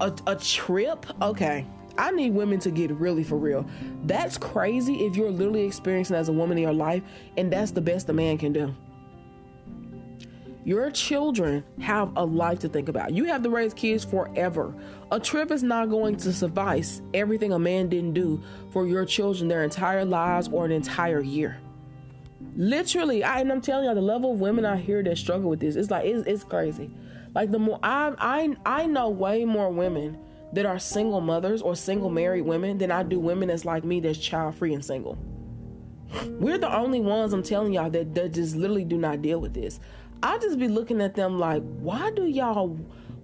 [0.00, 1.04] A, a trip?
[1.20, 1.66] Okay.
[1.98, 3.66] I need women to get really for real.
[4.04, 7.02] That's crazy if you're literally experiencing as a woman in your life,
[7.36, 8.74] and that's the best a man can do.
[10.64, 13.12] Your children have a life to think about.
[13.12, 14.74] You have to raise kids forever.
[15.10, 19.48] A trip is not going to suffice everything a man didn't do for your children
[19.48, 21.58] their entire lives or an entire year.
[22.54, 25.60] Literally, I, and I'm telling you, the level of women I hear that struggle with
[25.60, 26.90] this, it's like it's, it's crazy.
[27.34, 30.18] Like the more I I I know way more women
[30.52, 34.00] that are single mothers or single married women than I do women that's like me
[34.00, 35.18] that's child free and single.
[36.26, 39.54] We're the only ones I'm telling y'all that, that just literally do not deal with
[39.54, 39.78] this.
[40.22, 42.78] I just be looking at them like, why do y'all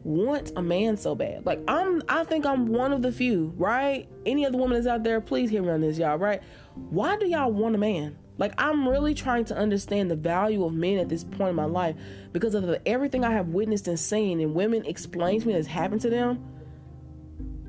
[0.05, 1.47] want a man so bad?
[1.47, 4.09] Like I'm I think I'm one of the few, right?
[4.27, 6.43] Any other woman that's out there, please hear me on this, y'all, right?
[6.75, 8.17] Why do y'all want a man?
[8.37, 11.65] Like I'm really trying to understand the value of men at this point in my
[11.65, 11.97] life
[12.33, 15.67] because of the, everything I have witnessed and seen and women explain to me that's
[15.67, 16.45] happened to them.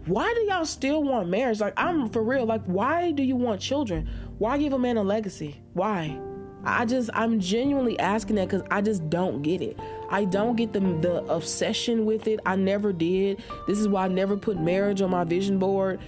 [0.06, 1.60] Why do y'all still want marriage?
[1.60, 4.08] Like I'm for real, like why do you want children?
[4.38, 5.62] Why give a man a legacy?
[5.74, 6.20] Why?
[6.64, 9.80] I just I'm genuinely asking that because I just don't get it.
[10.12, 12.40] I don't get the the obsession with it.
[12.46, 13.42] I never did.
[13.66, 16.00] This is why I never put marriage on my vision board.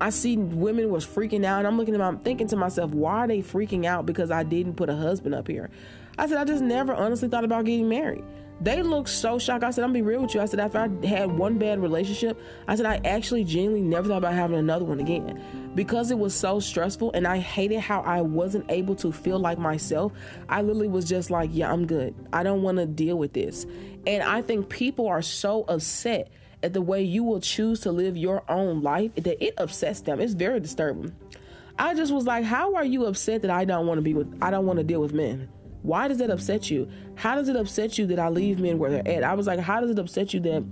[0.00, 3.24] I see women was freaking out, and I'm looking at I'm thinking to myself, why
[3.24, 5.70] are they freaking out because I didn't put a husband up here?
[6.18, 8.24] I said I just never honestly thought about getting married.
[8.60, 9.64] They looked so shocked.
[9.64, 10.40] I said, I'm gonna be real with you.
[10.40, 14.18] I said, after I had one bad relationship, I said, I actually genuinely never thought
[14.18, 15.42] about having another one again
[15.74, 19.58] because it was so stressful and I hated how I wasn't able to feel like
[19.58, 20.12] myself.
[20.48, 22.14] I literally was just like, yeah, I'm good.
[22.34, 23.64] I don't wanna deal with this.
[24.06, 26.28] And I think people are so upset
[26.62, 30.20] at the way you will choose to live your own life that it upsets them.
[30.20, 31.14] It's very disturbing.
[31.78, 34.38] I just was like, how are you upset that I don't want to be with,
[34.42, 35.48] I don't want to deal with men?
[35.82, 36.88] Why does that upset you?
[37.14, 39.24] How does it upset you that I leave men where they're at?
[39.24, 40.62] I was like, how does it upset you that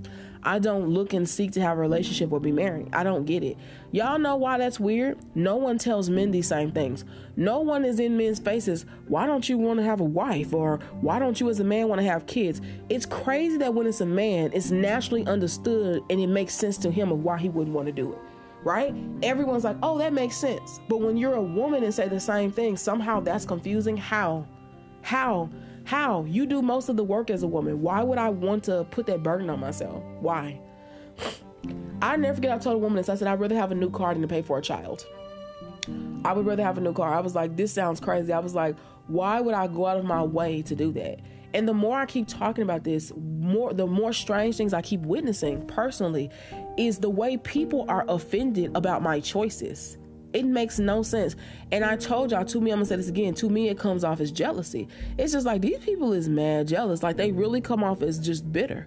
[0.42, 2.88] I don't look and seek to have a relationship or be married?
[2.92, 3.56] I don't get it.
[3.90, 5.18] Y'all know why that's weird?
[5.34, 7.04] No one tells men these same things.
[7.36, 8.84] No one is in men's faces.
[9.08, 10.52] Why don't you want to have a wife?
[10.52, 12.60] Or why don't you as a man want to have kids?
[12.88, 16.90] It's crazy that when it's a man, it's naturally understood and it makes sense to
[16.90, 18.18] him of why he wouldn't want to do it
[18.64, 18.94] right?
[19.22, 20.80] Everyone's like, oh, that makes sense.
[20.88, 23.96] But when you're a woman and say the same thing, somehow that's confusing.
[23.96, 24.46] How?
[25.02, 25.50] How?
[25.84, 26.24] How?
[26.24, 27.80] You do most of the work as a woman.
[27.80, 30.02] Why would I want to put that burden on myself?
[30.20, 30.60] Why?
[32.00, 33.08] I never forget I told a woman this.
[33.08, 35.06] I said, I'd rather have a new car than to pay for a child.
[36.24, 37.12] I would rather have a new car.
[37.12, 38.32] I was like, this sounds crazy.
[38.32, 41.20] I was like, why would I go out of my way to do that?
[41.54, 45.00] And the more I keep talking about this, more the more strange things I keep
[45.00, 46.30] witnessing personally
[46.76, 49.96] is the way people are offended about my choices.
[50.32, 51.36] It makes no sense.
[51.72, 54.04] And I told y'all, to me, I'm gonna say this again, to me, it comes
[54.04, 54.88] off as jealousy.
[55.16, 57.02] It's just like these people is mad jealous.
[57.02, 58.86] Like they really come off as just bitter.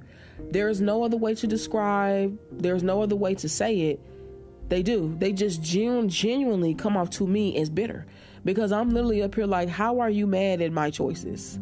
[0.51, 3.99] There is no other way to describe, there's no other way to say it.
[4.69, 5.15] They do.
[5.17, 8.05] They just genu- genuinely come off to me as bitter.
[8.45, 11.59] Because I'm literally up here like, how are you mad at my choices?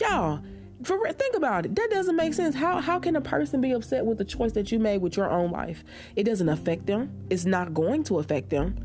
[0.00, 0.40] Y'all,
[0.82, 1.74] for think about it.
[1.74, 2.54] That doesn't make sense.
[2.54, 5.30] How how can a person be upset with the choice that you made with your
[5.30, 5.84] own life?
[6.16, 7.10] It doesn't affect them.
[7.30, 8.76] It's not going to affect them.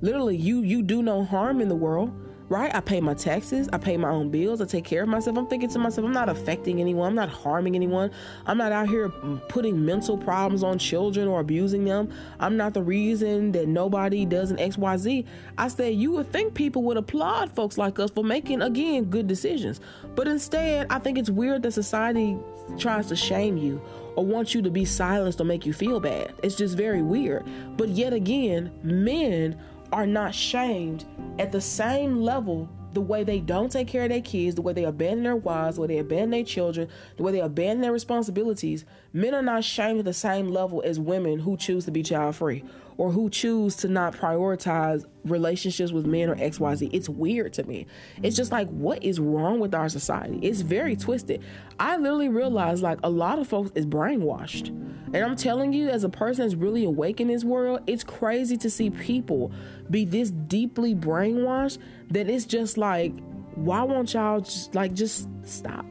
[0.00, 2.12] Literally, you you do no harm in the world
[2.52, 2.74] right?
[2.74, 5.38] I pay my taxes, I pay my own bills, I take care of myself.
[5.38, 8.10] I'm thinking to myself, I'm not affecting anyone, I'm not harming anyone.
[8.46, 9.08] I'm not out here
[9.48, 12.12] putting mental problems on children or abusing them.
[12.38, 15.26] I'm not the reason that nobody does an XYZ.
[15.56, 19.26] I said, you would think people would applaud folks like us for making, again, good
[19.26, 19.80] decisions.
[20.14, 22.38] But instead, I think it's weird that society
[22.78, 23.80] tries to shame you
[24.16, 26.34] or wants you to be silenced or make you feel bad.
[26.42, 27.44] It's just very weird.
[27.76, 29.58] But yet again, men
[29.92, 31.04] are not shamed
[31.38, 34.72] at the same level the way they don't take care of their kids, the way
[34.72, 37.92] they abandon their wives, the way they abandon their children, the way they abandon their
[37.92, 42.02] responsibilities, men are not shamed at the same level as women who choose to be
[42.02, 42.62] child free
[42.96, 46.90] or who choose to not prioritize relationships with men or XYZ.
[46.92, 47.86] It's weird to me.
[48.22, 50.38] It's just like, what is wrong with our society?
[50.42, 51.42] It's very twisted.
[51.78, 54.68] I literally realized like a lot of folks is brainwashed.
[54.68, 58.56] And I'm telling you, as a person that's really awake in this world, it's crazy
[58.58, 59.52] to see people
[59.90, 61.78] be this deeply brainwashed
[62.10, 63.12] that it's just like,
[63.54, 65.86] why won't y'all just like just stop?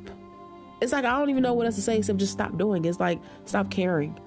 [0.82, 2.86] It's like I don't even know what else to say except just stop doing.
[2.86, 4.20] It's like stop caring.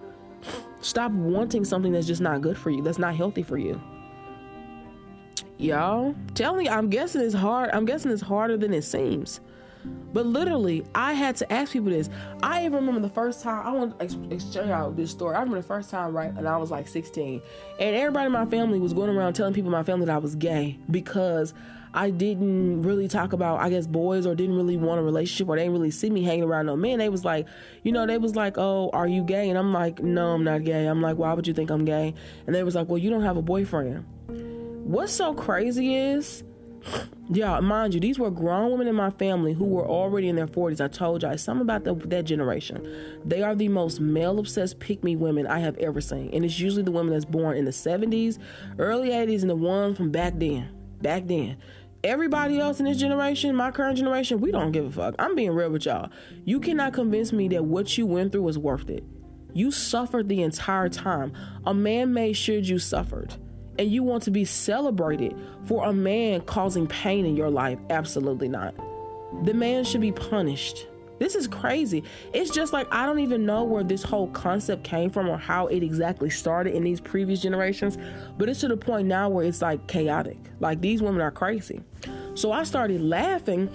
[0.85, 3.81] Stop wanting something that's just not good for you, that's not healthy for you.
[5.57, 7.71] Y'all, tell me, I'm guessing it's hard.
[7.73, 9.41] I'm guessing it's harder than it seems.
[10.13, 12.11] But literally, I had to ask people this.
[12.43, 15.35] I even remember the first time I want to exchange out this story.
[15.35, 17.41] I remember the first time, right, and I was like 16,
[17.81, 20.19] and everybody in my family was going around telling people in my family that I
[20.19, 21.55] was gay because
[21.97, 25.55] I didn't really talk about, I guess, boys or didn't really want a relationship or
[25.55, 26.99] they didn't really see me hanging around no men.
[26.99, 27.47] They was like,
[27.85, 29.49] you know, they was like, oh, are you gay?
[29.49, 30.87] And I'm like, no, I'm not gay.
[30.87, 32.13] I'm like, why would you think I'm gay?
[32.47, 34.05] And they was like, well, you don't have a boyfriend.
[34.85, 36.43] What's so crazy is,
[37.31, 40.49] yeah, mind you, these were grown women in my family who were already in their
[40.49, 40.81] 40s.
[40.81, 43.23] I told you, all something about the, that generation.
[43.25, 46.31] They are the most male obsessed pick me women I have ever seen.
[46.33, 48.39] And it's usually the women that's born in the 70s,
[48.81, 50.69] early 80s, and the ones from back then.
[51.01, 51.59] Back then
[52.05, 55.15] everybody else in this generation, my current generation, we don't give a fuck.
[55.19, 56.11] I'm being real with y'all.
[56.45, 59.03] You cannot convince me that what you went through was worth it.
[59.55, 61.33] You suffered the entire time.
[61.65, 63.35] A man made sure you suffered.
[63.79, 67.79] And you want to be celebrated for a man causing pain in your life?
[67.91, 68.75] Absolutely not.
[69.45, 70.87] The man should be punished.
[71.19, 72.03] This is crazy.
[72.33, 75.69] It's just like I don't even know where this whole concept came from or how
[75.69, 77.99] it exactly started in these previous generations,
[78.37, 80.39] but it's to the point now where it's like chaotic.
[80.61, 81.83] Like these women are crazy.
[82.35, 83.71] So I started laughing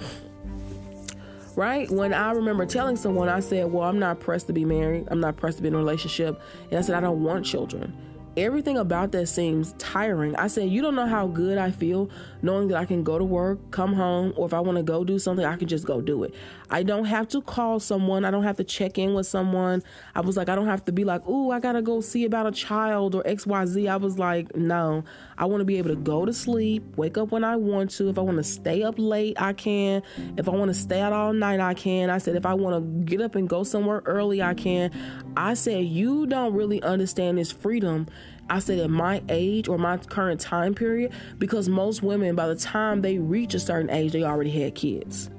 [1.56, 1.90] right?
[1.92, 5.08] When I remember telling someone, I said, Well, I'm not pressed to be married.
[5.12, 6.42] I'm not pressed to be in a relationship.
[6.70, 7.94] And I said, I don't want children
[8.38, 10.36] everything about that seems tiring.
[10.36, 12.10] I said, You don't know how good I feel
[12.42, 15.04] knowing that I can go to work, come home, or if I want to go
[15.04, 16.34] do something, I can just go do it.
[16.70, 18.24] I don't have to call someone.
[18.24, 19.84] I don't have to check in with someone.
[20.16, 22.26] I was like, I don't have to be like, Ooh, I got to go see
[22.26, 23.90] about a child or XYZ.
[23.90, 25.04] I was like, No,
[25.38, 28.10] I want to be able to go to sleep, wake up when I want to.
[28.10, 30.02] If I want to stay up late, I can.
[30.38, 32.10] If I want to stay out all night, I can.
[32.10, 34.92] I said, If I want to get up and go somewhere early, I can.
[35.36, 38.08] I said, You don't really understand this freedom
[38.50, 42.56] I said at my age or my current time period because most women, by the
[42.56, 45.30] time they reach a certain age, they already had kids.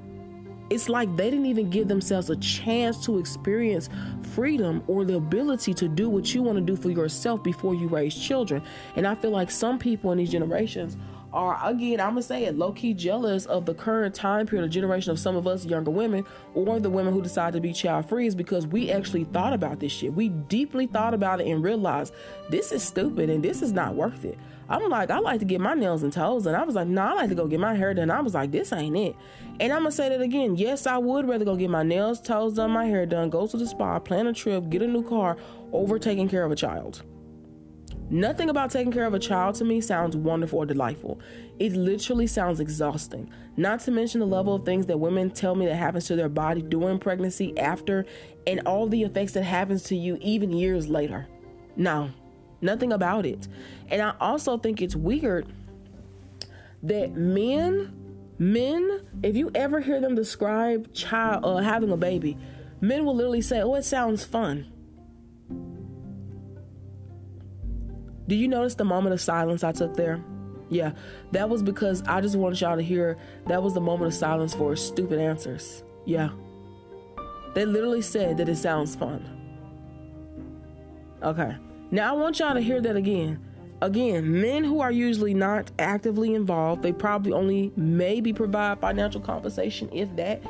[0.69, 3.89] It's like they didn't even give themselves a chance to experience
[4.33, 7.89] freedom or the ability to do what you want to do for yourself before you
[7.89, 8.63] raise children.
[8.95, 10.95] And I feel like some people in these generations
[11.33, 14.69] are again, I'm gonna say it, low key jealous of the current time period, or
[14.69, 18.07] generation of some of us younger women, or the women who decide to be child
[18.09, 20.13] free, is because we actually thought about this shit.
[20.13, 22.13] We deeply thought about it and realized
[22.49, 24.37] this is stupid and this is not worth it.
[24.69, 27.03] I'm like, I like to get my nails and toes, and I was like, no,
[27.03, 28.09] nah, I like to go get my hair done.
[28.09, 29.15] I was like, this ain't it.
[29.59, 30.55] And I'm gonna say that again.
[30.55, 33.57] Yes, I would rather go get my nails, toes done, my hair done, go to
[33.57, 35.37] the spa, plan a trip, get a new car,
[35.71, 37.03] over taking care of a child.
[38.11, 41.21] Nothing about taking care of a child to me sounds wonderful or delightful.
[41.59, 43.31] It literally sounds exhausting.
[43.55, 46.27] Not to mention the level of things that women tell me that happens to their
[46.27, 48.05] body during pregnancy, after,
[48.45, 51.25] and all the effects that happens to you even years later.
[51.77, 52.11] No,
[52.59, 53.47] nothing about it.
[53.89, 55.47] And I also think it's weird
[56.83, 57.93] that men,
[58.39, 62.37] men, if you ever hear them describe child uh, having a baby,
[62.81, 64.65] men will literally say, "Oh, it sounds fun."
[68.31, 70.23] Do you notice the moment of silence I took there?
[70.69, 70.93] Yeah,
[71.33, 73.17] that was because I just wanted y'all to hear
[73.47, 75.83] that was the moment of silence for stupid answers.
[76.05, 76.29] Yeah.
[77.55, 79.25] They literally said that it sounds fun.
[81.21, 81.57] Okay.
[81.91, 83.45] Now I want y'all to hear that again.
[83.81, 89.89] Again, men who are usually not actively involved, they probably only maybe provide financial compensation,
[89.91, 90.41] if that.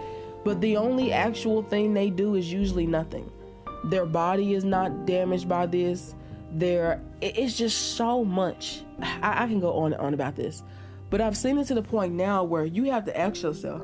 [0.46, 3.32] But the only actual thing they do is usually nothing.
[3.86, 6.13] Their body is not damaged by this
[6.54, 8.84] there it's just so much.
[9.02, 10.64] I, I, can go on and on about this
[11.10, 13.84] but i've seen it to the point now where you have to ask yourself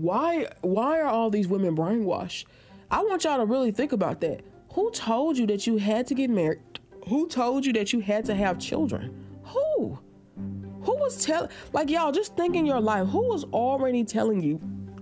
[0.00, 2.46] why why are all these women brainwashed?
[2.90, 4.40] I want y'all to really think about that.
[4.72, 6.80] Who told you that you had to get married?
[7.08, 9.26] Who told you that you had to have children?
[9.44, 9.98] Who?
[10.36, 14.58] Who was telling like y'all just think in your life who was already telling you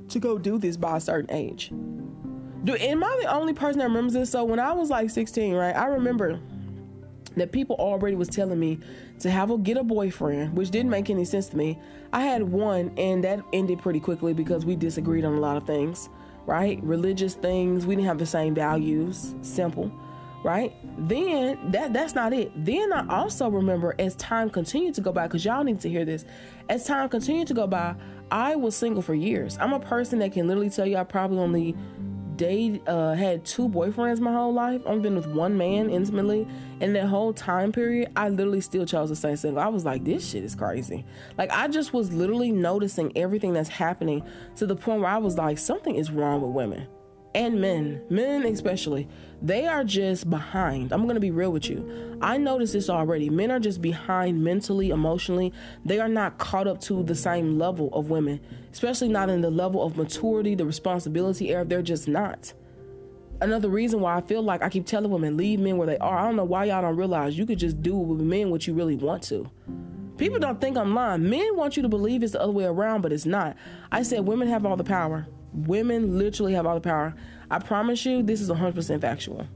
[0.08, 1.70] to go do this by a certain age
[2.64, 4.30] do am I the only person that remembers this?
[4.30, 6.40] So when I was like 16, right, I remember
[7.36, 8.78] that people already was telling me
[9.20, 11.78] to have a get a boyfriend, which didn't make any sense to me.
[12.12, 15.66] I had one and that ended pretty quickly because we disagreed on a lot of
[15.66, 16.08] things,
[16.46, 16.82] right?
[16.82, 19.92] Religious things, we didn't have the same values, simple,
[20.44, 20.74] right?
[21.08, 22.52] Then that that's not it.
[22.64, 26.04] Then I also remember as time continued to go by cuz y'all need to hear
[26.04, 26.24] this.
[26.68, 27.94] As time continued to go by,
[28.30, 29.56] I was single for years.
[29.60, 31.76] I'm a person that can literally tell you I probably only
[32.38, 34.80] date uh, had two boyfriends my whole life.
[34.86, 36.48] I've been with one man intimately,
[36.80, 39.60] and that whole time period, I literally still chose to stay single.
[39.60, 41.04] I was like, this shit is crazy.
[41.36, 44.22] Like I just was literally noticing everything that's happening
[44.56, 46.86] to the point where I was like, something is wrong with women
[47.34, 49.08] and men, men especially,
[49.42, 50.92] they are just behind.
[50.92, 52.18] I'm going to be real with you.
[52.20, 53.30] I noticed this already.
[53.30, 55.52] Men are just behind mentally, emotionally.
[55.84, 58.40] They are not caught up to the same level of women,
[58.72, 61.64] especially not in the level of maturity, the responsibility area.
[61.64, 62.52] They're just not.
[63.40, 66.18] Another reason why I feel like I keep telling women, leave men where they are.
[66.18, 68.74] I don't know why y'all don't realize you could just do with men what you
[68.74, 69.48] really want to.
[70.16, 71.30] People don't think I'm lying.
[71.30, 73.56] Men want you to believe it's the other way around, but it's not.
[73.92, 75.28] I said women have all the power.
[75.52, 77.14] Women literally have all the power.
[77.50, 79.46] I promise you, this is 100% factual.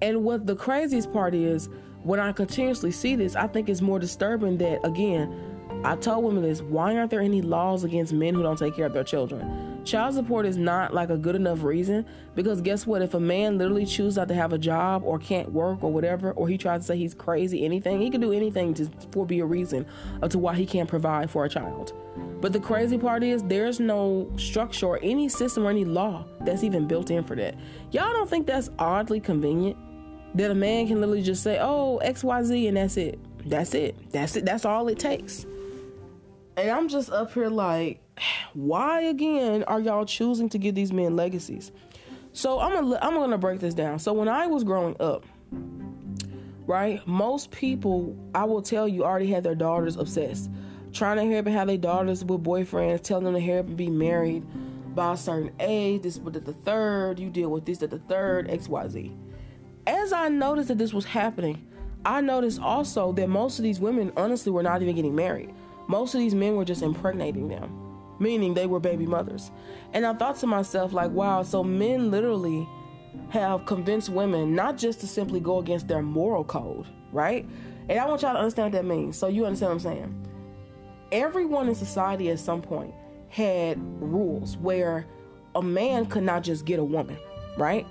[0.00, 1.68] And what the craziest part is,
[2.04, 5.47] when I continuously see this, I think it's more disturbing that, again,
[5.84, 8.86] I told women this why aren't there any laws against men who don't take care
[8.86, 9.80] of their children?
[9.84, 13.00] Child support is not like a good enough reason because guess what?
[13.00, 16.32] If a man literally chooses not to have a job or can't work or whatever,
[16.32, 19.38] or he tries to say he's crazy, anything, he can do anything to for be
[19.40, 19.86] a reason
[20.20, 21.92] of to why he can't provide for a child.
[22.40, 26.64] But the crazy part is there's no structure or any system or any law that's
[26.64, 27.54] even built in for that.
[27.92, 29.76] Y'all don't think that's oddly convenient?
[30.34, 33.18] That a man can literally just say, oh, XYZ, and that's it.
[33.46, 33.96] That's it.
[34.12, 34.44] That's it.
[34.44, 35.46] That's all it takes.
[36.58, 38.00] And I'm just up here like,
[38.52, 41.70] why again are y'all choosing to give these men legacies?
[42.32, 44.00] So I'm gonna I'm gonna break this down.
[44.00, 45.24] So when I was growing up,
[46.66, 50.50] right, most people I will tell you already had their daughters obsessed
[50.92, 53.90] trying to hear about how their daughters with boyfriends, telling them to up and be
[53.90, 54.44] married
[54.94, 56.02] by a certain age.
[56.02, 59.16] This was at the third, you deal with this at the third, XYZ.
[59.86, 61.64] As I noticed that this was happening,
[62.04, 65.54] I noticed also that most of these women honestly were not even getting married.
[65.88, 67.70] Most of these men were just impregnating them,
[68.20, 69.50] meaning they were baby mothers.
[69.92, 72.68] And I thought to myself, like, wow, so men literally
[73.30, 77.44] have convinced women not just to simply go against their moral code, right?
[77.88, 79.18] And I want y'all to understand what that means.
[79.18, 80.28] So you understand what I'm saying?
[81.12, 82.94] everyone in society at some point
[83.28, 85.06] had rules where
[85.54, 87.18] a man could not just get a woman,
[87.56, 87.86] right?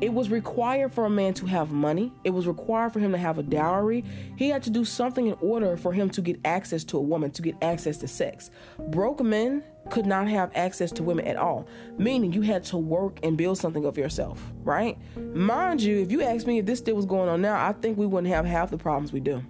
[0.00, 2.12] It was required for a man to have money.
[2.24, 4.04] It was required for him to have a dowry.
[4.36, 7.30] He had to do something in order for him to get access to a woman,
[7.32, 8.50] to get access to sex.
[8.88, 11.66] Broke men could not have access to women at all,
[11.98, 14.96] meaning you had to work and build something of yourself, right?
[15.16, 17.98] Mind you, if you ask me if this still was going on now, I think
[17.98, 19.42] we wouldn't have half the problems we do.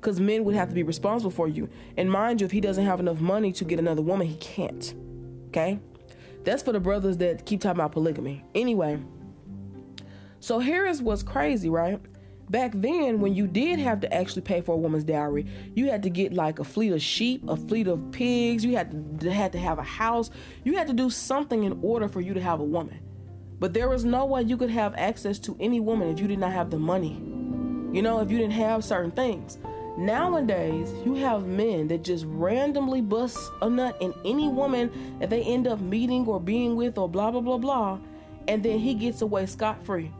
[0.00, 1.68] because men would have to be responsible for you.
[1.96, 4.94] And mind you, if he doesn't have enough money to get another woman, he can't.
[5.48, 5.80] Okay?
[6.44, 8.44] That's for the brothers that keep talking about polygamy.
[8.54, 9.00] Anyway,
[10.40, 12.00] so here is what's crazy, right?
[12.50, 16.02] Back then, when you did have to actually pay for a woman's dowry, you had
[16.04, 18.64] to get like a fleet of sheep, a fleet of pigs.
[18.64, 20.30] You had to had to have a house.
[20.64, 23.00] You had to do something in order for you to have a woman.
[23.58, 26.38] But there was no way you could have access to any woman if you did
[26.38, 27.20] not have the money.
[27.92, 29.58] You know, if you didn't have certain things.
[29.98, 35.42] Nowadays, you have men that just randomly bust a nut in any woman that they
[35.42, 37.98] end up meeting or being with or blah blah blah blah,
[38.46, 40.12] and then he gets away scot free.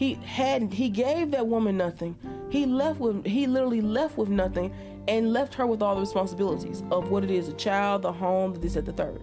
[0.00, 2.16] He had he gave that woman nothing.
[2.48, 4.72] He left with he literally left with nothing
[5.08, 8.54] and left her with all the responsibilities of what it is a child, the home,
[8.54, 9.22] this at the third.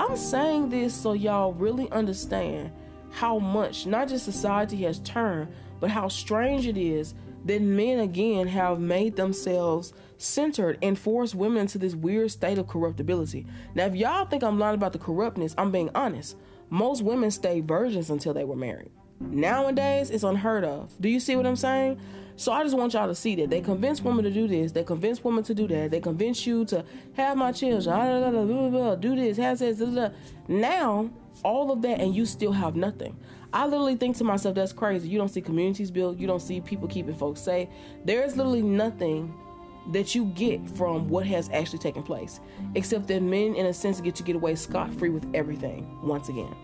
[0.00, 2.72] I'm saying this so y'all really understand
[3.10, 7.12] how much not just society has turned, but how strange it is
[7.44, 12.68] that men again have made themselves centered and forced women into this weird state of
[12.68, 13.44] corruptibility.
[13.74, 16.38] Now, if y'all think I'm lying about the corruptness, I'm being honest.
[16.70, 18.90] Most women stay virgins until they were married.
[19.20, 20.92] Nowadays, it's unheard of.
[21.00, 22.00] Do you see what I'm saying?
[22.38, 24.84] So I just want y'all to see that they convince women to do this, they
[24.84, 29.38] convince women to do that, they convince you to have my children, ah, do this,
[29.38, 29.80] have this.
[30.46, 31.10] Now,
[31.42, 33.16] all of that, and you still have nothing.
[33.54, 35.08] I literally think to myself, that's crazy.
[35.08, 37.68] You don't see communities built, you don't see people keeping folks safe.
[38.04, 39.34] There is literally nothing
[39.92, 42.40] that you get from what has actually taken place,
[42.74, 46.28] except that men, in a sense, get to get away scot free with everything once
[46.28, 46.54] again.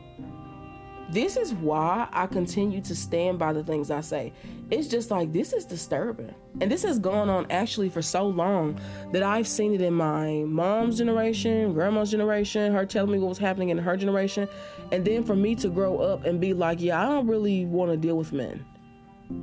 [1.13, 4.33] This is why I continue to stand by the things I say.
[4.71, 6.35] It's just like this is disturbing.
[6.59, 8.81] And this has gone on actually for so long
[9.13, 13.37] that I've seen it in my mom's generation, grandma's generation, her telling me what was
[13.37, 14.49] happening in her generation.
[14.91, 17.91] And then for me to grow up and be like, yeah, I don't really want
[17.91, 18.65] to deal with men.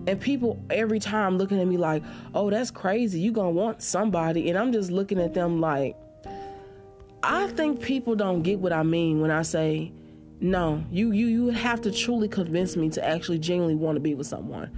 [0.07, 2.01] And people every time looking at me like,
[2.33, 3.19] oh, that's crazy.
[3.19, 4.49] You gonna want somebody.
[4.49, 5.95] And I'm just looking at them like,
[7.21, 9.91] I think people don't get what I mean when I say
[10.41, 14.15] no, you you you have to truly convince me to actually genuinely want to be
[14.15, 14.71] with someone.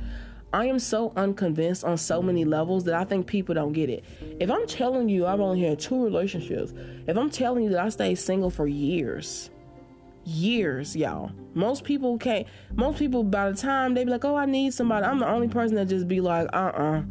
[0.53, 4.03] I am so unconvinced on so many levels that I think people don't get it.
[4.39, 6.74] If I'm telling you I've only had two relationships,
[7.07, 9.49] if I'm telling you that I stayed single for years,
[10.26, 11.32] years, y'all.
[11.53, 12.47] Most people can't.
[12.74, 15.47] Most people by the time they be like, "Oh, I need somebody," I'm the only
[15.47, 16.99] person that just be like, "Uh, uh-uh.
[16.99, 17.03] uh."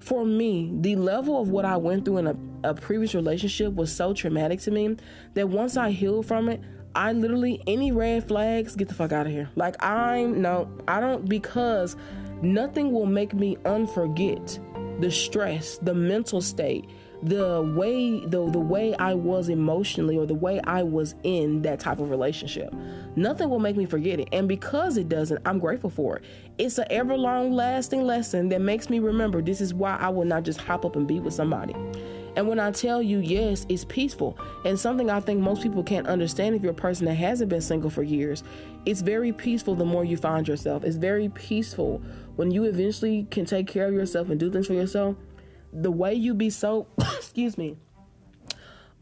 [0.00, 3.94] For me, the level of what I went through in a, a previous relationship was
[3.94, 4.96] so traumatic to me
[5.34, 6.60] that once I healed from it,
[6.94, 9.50] I literally any red flags, get the fuck out of here.
[9.56, 11.96] Like I'm no, I don't because
[12.42, 14.58] nothing will make me unforget
[15.00, 16.88] the stress, the mental state,
[17.22, 21.80] the way the the way I was emotionally or the way I was in that
[21.80, 22.74] type of relationship.
[23.16, 24.28] Nothing will make me forget it.
[24.32, 26.24] And because it doesn't, I'm grateful for it.
[26.58, 30.24] It's an ever long lasting lesson that makes me remember this is why I will
[30.24, 31.74] not just hop up and be with somebody.
[32.34, 34.38] And when I tell you, yes, it's peaceful.
[34.64, 37.60] And something I think most people can't understand if you're a person that hasn't been
[37.60, 38.42] single for years,
[38.86, 40.84] it's very peaceful the more you find yourself.
[40.84, 42.00] It's very peaceful
[42.36, 45.16] when you eventually can take care of yourself and do things for yourself.
[45.72, 47.76] The way you be so, excuse me,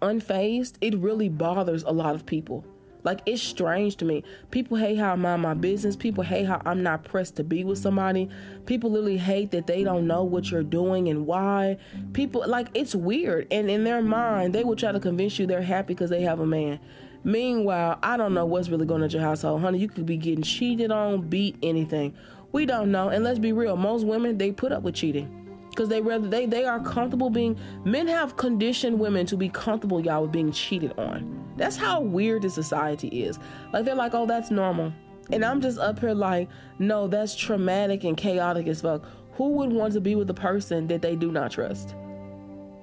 [0.03, 2.65] unfazed, it really bothers a lot of people.
[3.05, 4.23] Like it's strange to me.
[4.51, 5.97] People hate how I mind my business.
[5.97, 8.29] People hate how I'm not pressed to be with somebody.
[8.67, 11.79] People literally hate that they don't know what you're doing and why.
[12.13, 13.47] People like it's weird.
[13.51, 16.41] And in their mind, they will try to convince you they're happy because they have
[16.41, 16.81] a man.
[17.23, 19.61] Meanwhile, I don't know what's really going on at your household.
[19.61, 22.15] Honey, you could be getting cheated on, beat, anything.
[22.53, 23.11] We don't know.
[23.11, 25.40] And let's be real, most women they put up with cheating
[25.71, 30.01] because they rather they they are comfortable being men have conditioned women to be comfortable
[30.01, 31.53] y'all with being cheated on.
[31.57, 33.39] That's how weird this society is.
[33.73, 34.93] Like they're like oh that's normal.
[35.31, 36.49] And i'm just up here like
[36.79, 39.05] no that's traumatic and chaotic as fuck.
[39.35, 41.95] Who would want to be with a person that they do not trust?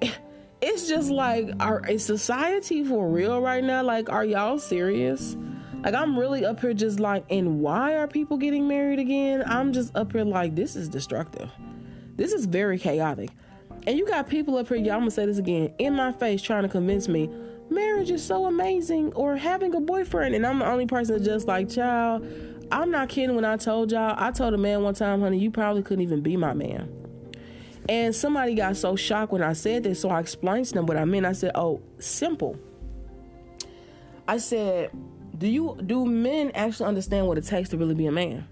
[0.60, 1.52] It's just like
[1.88, 3.84] is society for real right now?
[3.84, 5.38] Like are y'all serious?
[5.84, 9.44] Like i'm really up here just like and why are people getting married again?
[9.46, 11.52] I'm just up here like this is destructive
[12.18, 13.30] this is very chaotic.
[13.86, 16.42] And you got people up here, y'all, I'm gonna say this again, in my face
[16.42, 17.30] trying to convince me
[17.70, 20.36] marriage is so amazing or having a boyfriend.
[20.36, 22.26] And I'm the only person that's just like, child,
[22.72, 24.16] I'm not kidding when I told y'all.
[24.18, 26.92] I told a man one time, honey, you probably couldn't even be my man.
[27.90, 30.98] And somebody got so shocked when I said this, so I explained to them what
[30.98, 31.26] I meant.
[31.26, 32.60] I said, oh, simple.
[34.28, 34.92] I said,
[35.38, 38.46] do you do men actually understand what it takes to really be a man?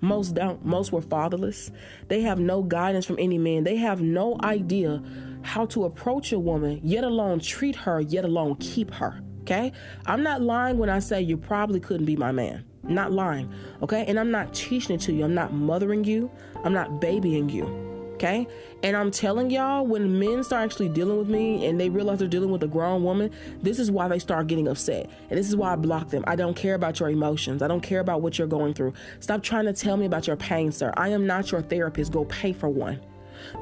[0.00, 0.64] Most don't.
[0.64, 1.70] Most were fatherless.
[2.08, 3.64] They have no guidance from any man.
[3.64, 5.02] They have no idea
[5.42, 9.20] how to approach a woman, yet alone treat her, yet alone keep her.
[9.42, 9.72] Okay?
[10.06, 12.64] I'm not lying when I say you probably couldn't be my man.
[12.82, 13.52] Not lying.
[13.82, 14.04] Okay?
[14.06, 15.24] And I'm not teaching it to you.
[15.24, 16.30] I'm not mothering you.
[16.64, 17.87] I'm not babying you.
[18.18, 18.48] Okay?
[18.82, 22.26] And I'm telling y'all, when men start actually dealing with me and they realize they're
[22.26, 23.30] dealing with a grown woman,
[23.62, 25.08] this is why they start getting upset.
[25.30, 26.24] And this is why I block them.
[26.26, 27.62] I don't care about your emotions.
[27.62, 28.92] I don't care about what you're going through.
[29.20, 30.92] Stop trying to tell me about your pain, sir.
[30.96, 32.10] I am not your therapist.
[32.10, 33.00] Go pay for one.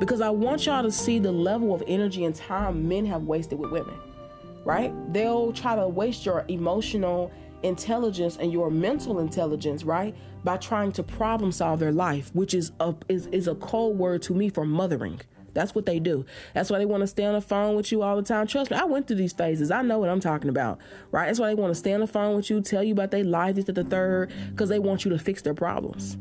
[0.00, 3.58] Because I want y'all to see the level of energy and time men have wasted
[3.58, 3.94] with women,
[4.64, 4.90] right?
[5.12, 7.30] They'll try to waste your emotional
[7.62, 10.14] intelligence and your mental intelligence, right?
[10.44, 14.22] By trying to problem solve their life, which is a is, is a cold word
[14.22, 15.20] to me for mothering.
[15.56, 16.26] That's what they do.
[16.52, 18.46] That's why they want to stay on the phone with you all the time.
[18.46, 19.70] Trust me, I went through these phases.
[19.70, 20.78] I know what I'm talking about,
[21.10, 21.26] right?
[21.26, 23.24] That's why they want to stay on the phone with you, tell you about their
[23.24, 26.18] life, this, the third, because they want you to fix their problems.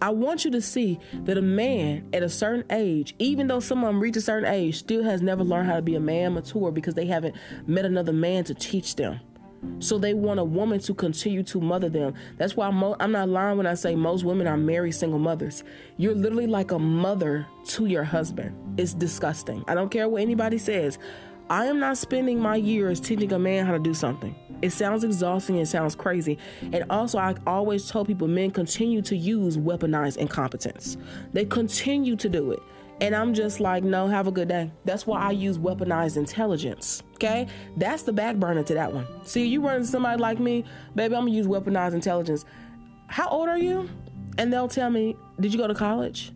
[0.00, 4.00] I want you to see that a man at a certain age, even though someone
[4.00, 6.94] reach a certain age, still has never learned how to be a man mature because
[6.94, 7.36] they haven't
[7.66, 9.20] met another man to teach them.
[9.78, 12.14] So they want a woman to continue to mother them.
[12.36, 15.64] That's why mo- I'm not lying when I say most women are married single mothers.
[15.96, 18.56] You're literally like a mother to your husband.
[18.76, 19.64] It's disgusting.
[19.68, 20.98] I don't care what anybody says.
[21.50, 24.34] I am not spending my years teaching a man how to do something.
[24.62, 26.38] It sounds exhausting, it sounds crazy.
[26.72, 30.96] And also, I always tell people men continue to use weaponized incompetence.
[31.32, 32.60] They continue to do it.
[33.02, 34.70] And I'm just like, no, have a good day.
[34.84, 37.02] That's why I use weaponized intelligence.
[37.14, 37.48] Okay?
[37.76, 39.06] That's the back burner to that one.
[39.24, 42.44] See, you run into somebody like me, baby, I'm gonna use weaponized intelligence.
[43.08, 43.90] How old are you?
[44.38, 46.32] And they'll tell me, Did you go to college?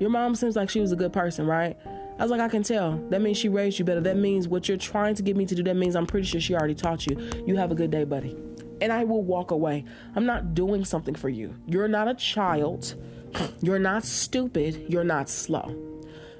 [0.00, 1.76] Your mom seems like she was a good person, right?
[2.18, 2.96] I was like, I can tell.
[3.10, 4.00] That means she raised you better.
[4.00, 6.40] That means what you're trying to get me to do, that means I'm pretty sure
[6.40, 7.30] she already taught you.
[7.46, 8.34] You have a good day, buddy.
[8.80, 9.84] And I will walk away.
[10.16, 11.54] I'm not doing something for you.
[11.66, 12.94] You're not a child.
[13.60, 14.86] You're not stupid.
[14.88, 15.76] You're not slow.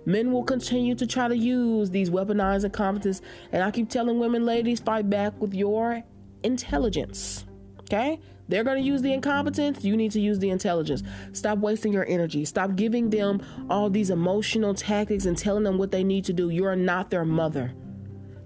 [0.06, 3.20] Men will continue to try to use these weaponized incompetence.
[3.52, 6.02] And I keep telling women, ladies, fight back with your
[6.42, 7.44] intelligence.
[7.80, 8.20] Okay?
[8.48, 9.84] They're going to use the incompetence.
[9.84, 11.02] You need to use the intelligence.
[11.32, 12.46] Stop wasting your energy.
[12.46, 16.48] Stop giving them all these emotional tactics and telling them what they need to do.
[16.48, 17.74] You are not their mother.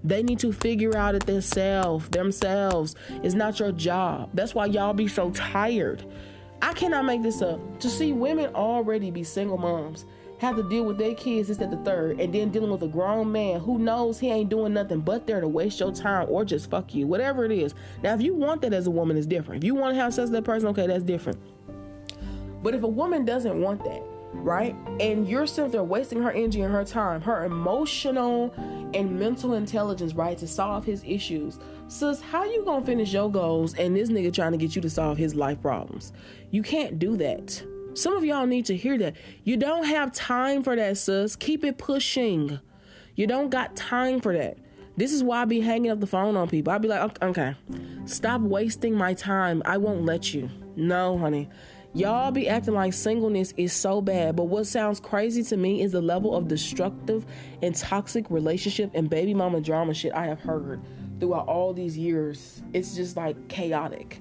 [0.03, 2.09] They need to figure out it themselves.
[2.09, 2.95] Themselves.
[3.23, 4.31] It's not your job.
[4.33, 6.05] That's why y'all be so tired
[6.63, 7.59] I cannot make this up.
[7.81, 10.05] To see women already be single moms,
[10.37, 13.29] have to deal with their kids, at the third, and then dealing with a grown
[13.33, 16.69] man who knows he ain't doing nothing but there to waste your time or just
[16.69, 17.75] fuck you, whatever it is.
[18.01, 19.61] Now, if you want that as a woman, it's different.
[19.61, 21.37] If you want to have sex with that person, okay, that's different.
[22.63, 24.01] But if a woman doesn't want that,
[24.33, 24.75] right?
[24.99, 28.53] And you're sitting there wasting her energy and her time, her emotional
[28.93, 31.59] and mental intelligence, right, to solve his issues.
[31.87, 34.89] Sis, how you gonna finish your goals and this nigga trying to get you to
[34.89, 36.13] solve his life problems?
[36.51, 37.63] You can't do that.
[37.93, 39.15] Some of y'all need to hear that.
[39.43, 41.35] You don't have time for that, sis.
[41.35, 42.59] Keep it pushing.
[43.15, 44.57] You don't got time for that.
[44.97, 46.71] This is why I be hanging up the phone on people.
[46.71, 47.55] I'll be like, okay,
[48.05, 49.61] stop wasting my time.
[49.65, 50.49] I won't let you.
[50.75, 51.49] No, honey.
[51.95, 55.91] Y'all be acting like singleness is so bad, but what sounds crazy to me is
[55.91, 57.23] the level of destructive
[57.61, 60.81] and toxic relationship and baby mama drama shit I have heard
[61.19, 62.63] throughout all these years.
[62.73, 64.19] It's just like chaotic.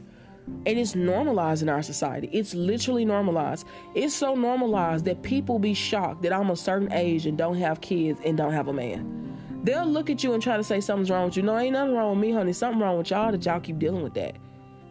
[0.66, 2.28] And it's normalized in our society.
[2.30, 3.66] It's literally normalized.
[3.94, 7.80] It's so normalized that people be shocked that I'm a certain age and don't have
[7.80, 9.38] kids and don't have a man.
[9.64, 11.42] They'll look at you and try to say something's wrong with you.
[11.42, 12.52] No, ain't nothing wrong with me, honey.
[12.52, 14.36] Something wrong with y'all that y'all keep dealing with that.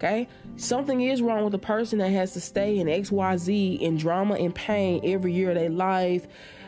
[0.01, 0.27] Okay?
[0.55, 4.53] Something is wrong with a person that has to stay in XYZ in drama and
[4.53, 6.25] pain every year of their life.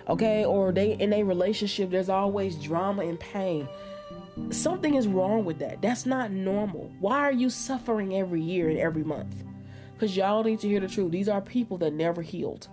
[0.07, 0.45] Okay?
[0.45, 3.67] Or they in a relationship, there's always drama and pain.
[4.51, 5.81] Something is wrong with that.
[5.81, 6.91] That's not normal.
[6.99, 9.33] Why are you suffering every year and every month?
[9.93, 11.11] Because y'all need to hear the truth.
[11.11, 12.67] These are people that never healed.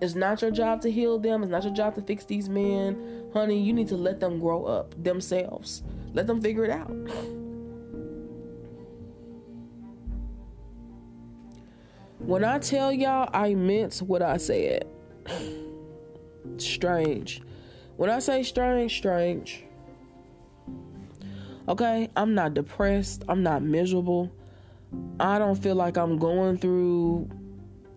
[0.00, 1.42] It's not your job to heal them.
[1.42, 3.28] It's not your job to fix these men.
[3.32, 5.82] Honey, you need to let them grow up themselves.
[6.12, 6.90] Let them figure it out.
[12.30, 14.86] When I tell y'all, I meant what I said.
[16.58, 17.42] strange.
[17.96, 19.64] When I say strange, strange.
[21.68, 23.24] Okay, I'm not depressed.
[23.28, 24.30] I'm not miserable.
[25.18, 27.28] I don't feel like I'm going through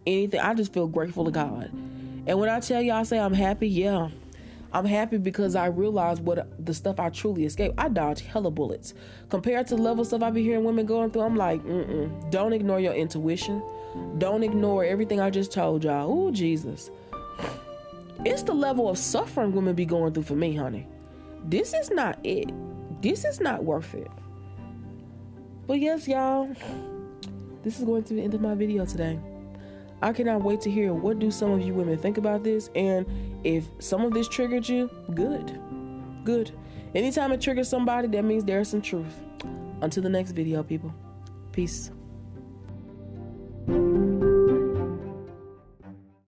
[0.08, 0.40] anything.
[0.40, 1.70] I just feel grateful to God.
[2.26, 4.10] And when I tell y'all, I say I'm happy, yeah.
[4.72, 7.76] I'm happy because I realize what the stuff I truly escaped.
[7.78, 8.96] I dodged hella bullets.
[9.30, 12.32] Compared to the level stuff I be hearing women going through, I'm like, mm-mm.
[12.32, 13.62] Don't ignore your intuition.
[14.18, 16.08] Don't ignore everything I just told y'all.
[16.10, 16.90] Oh, Jesus.
[18.26, 20.88] It's the level of suffering women be going through for me, honey.
[21.46, 22.52] This is not it.
[23.02, 24.10] This is not worth it.
[25.68, 26.54] But yes, y'all,
[27.64, 29.20] this is going to be the end of my video today.
[30.02, 33.06] I cannot wait to hear what do some of you women think about this and
[33.46, 35.60] if some of this triggered you, good.
[36.26, 36.52] Good.
[36.96, 39.24] Anytime it triggers somebody, that means there's some truth.
[39.82, 40.94] Until the next video, people.
[41.52, 41.92] Peace.
[43.68, 44.13] Thank you.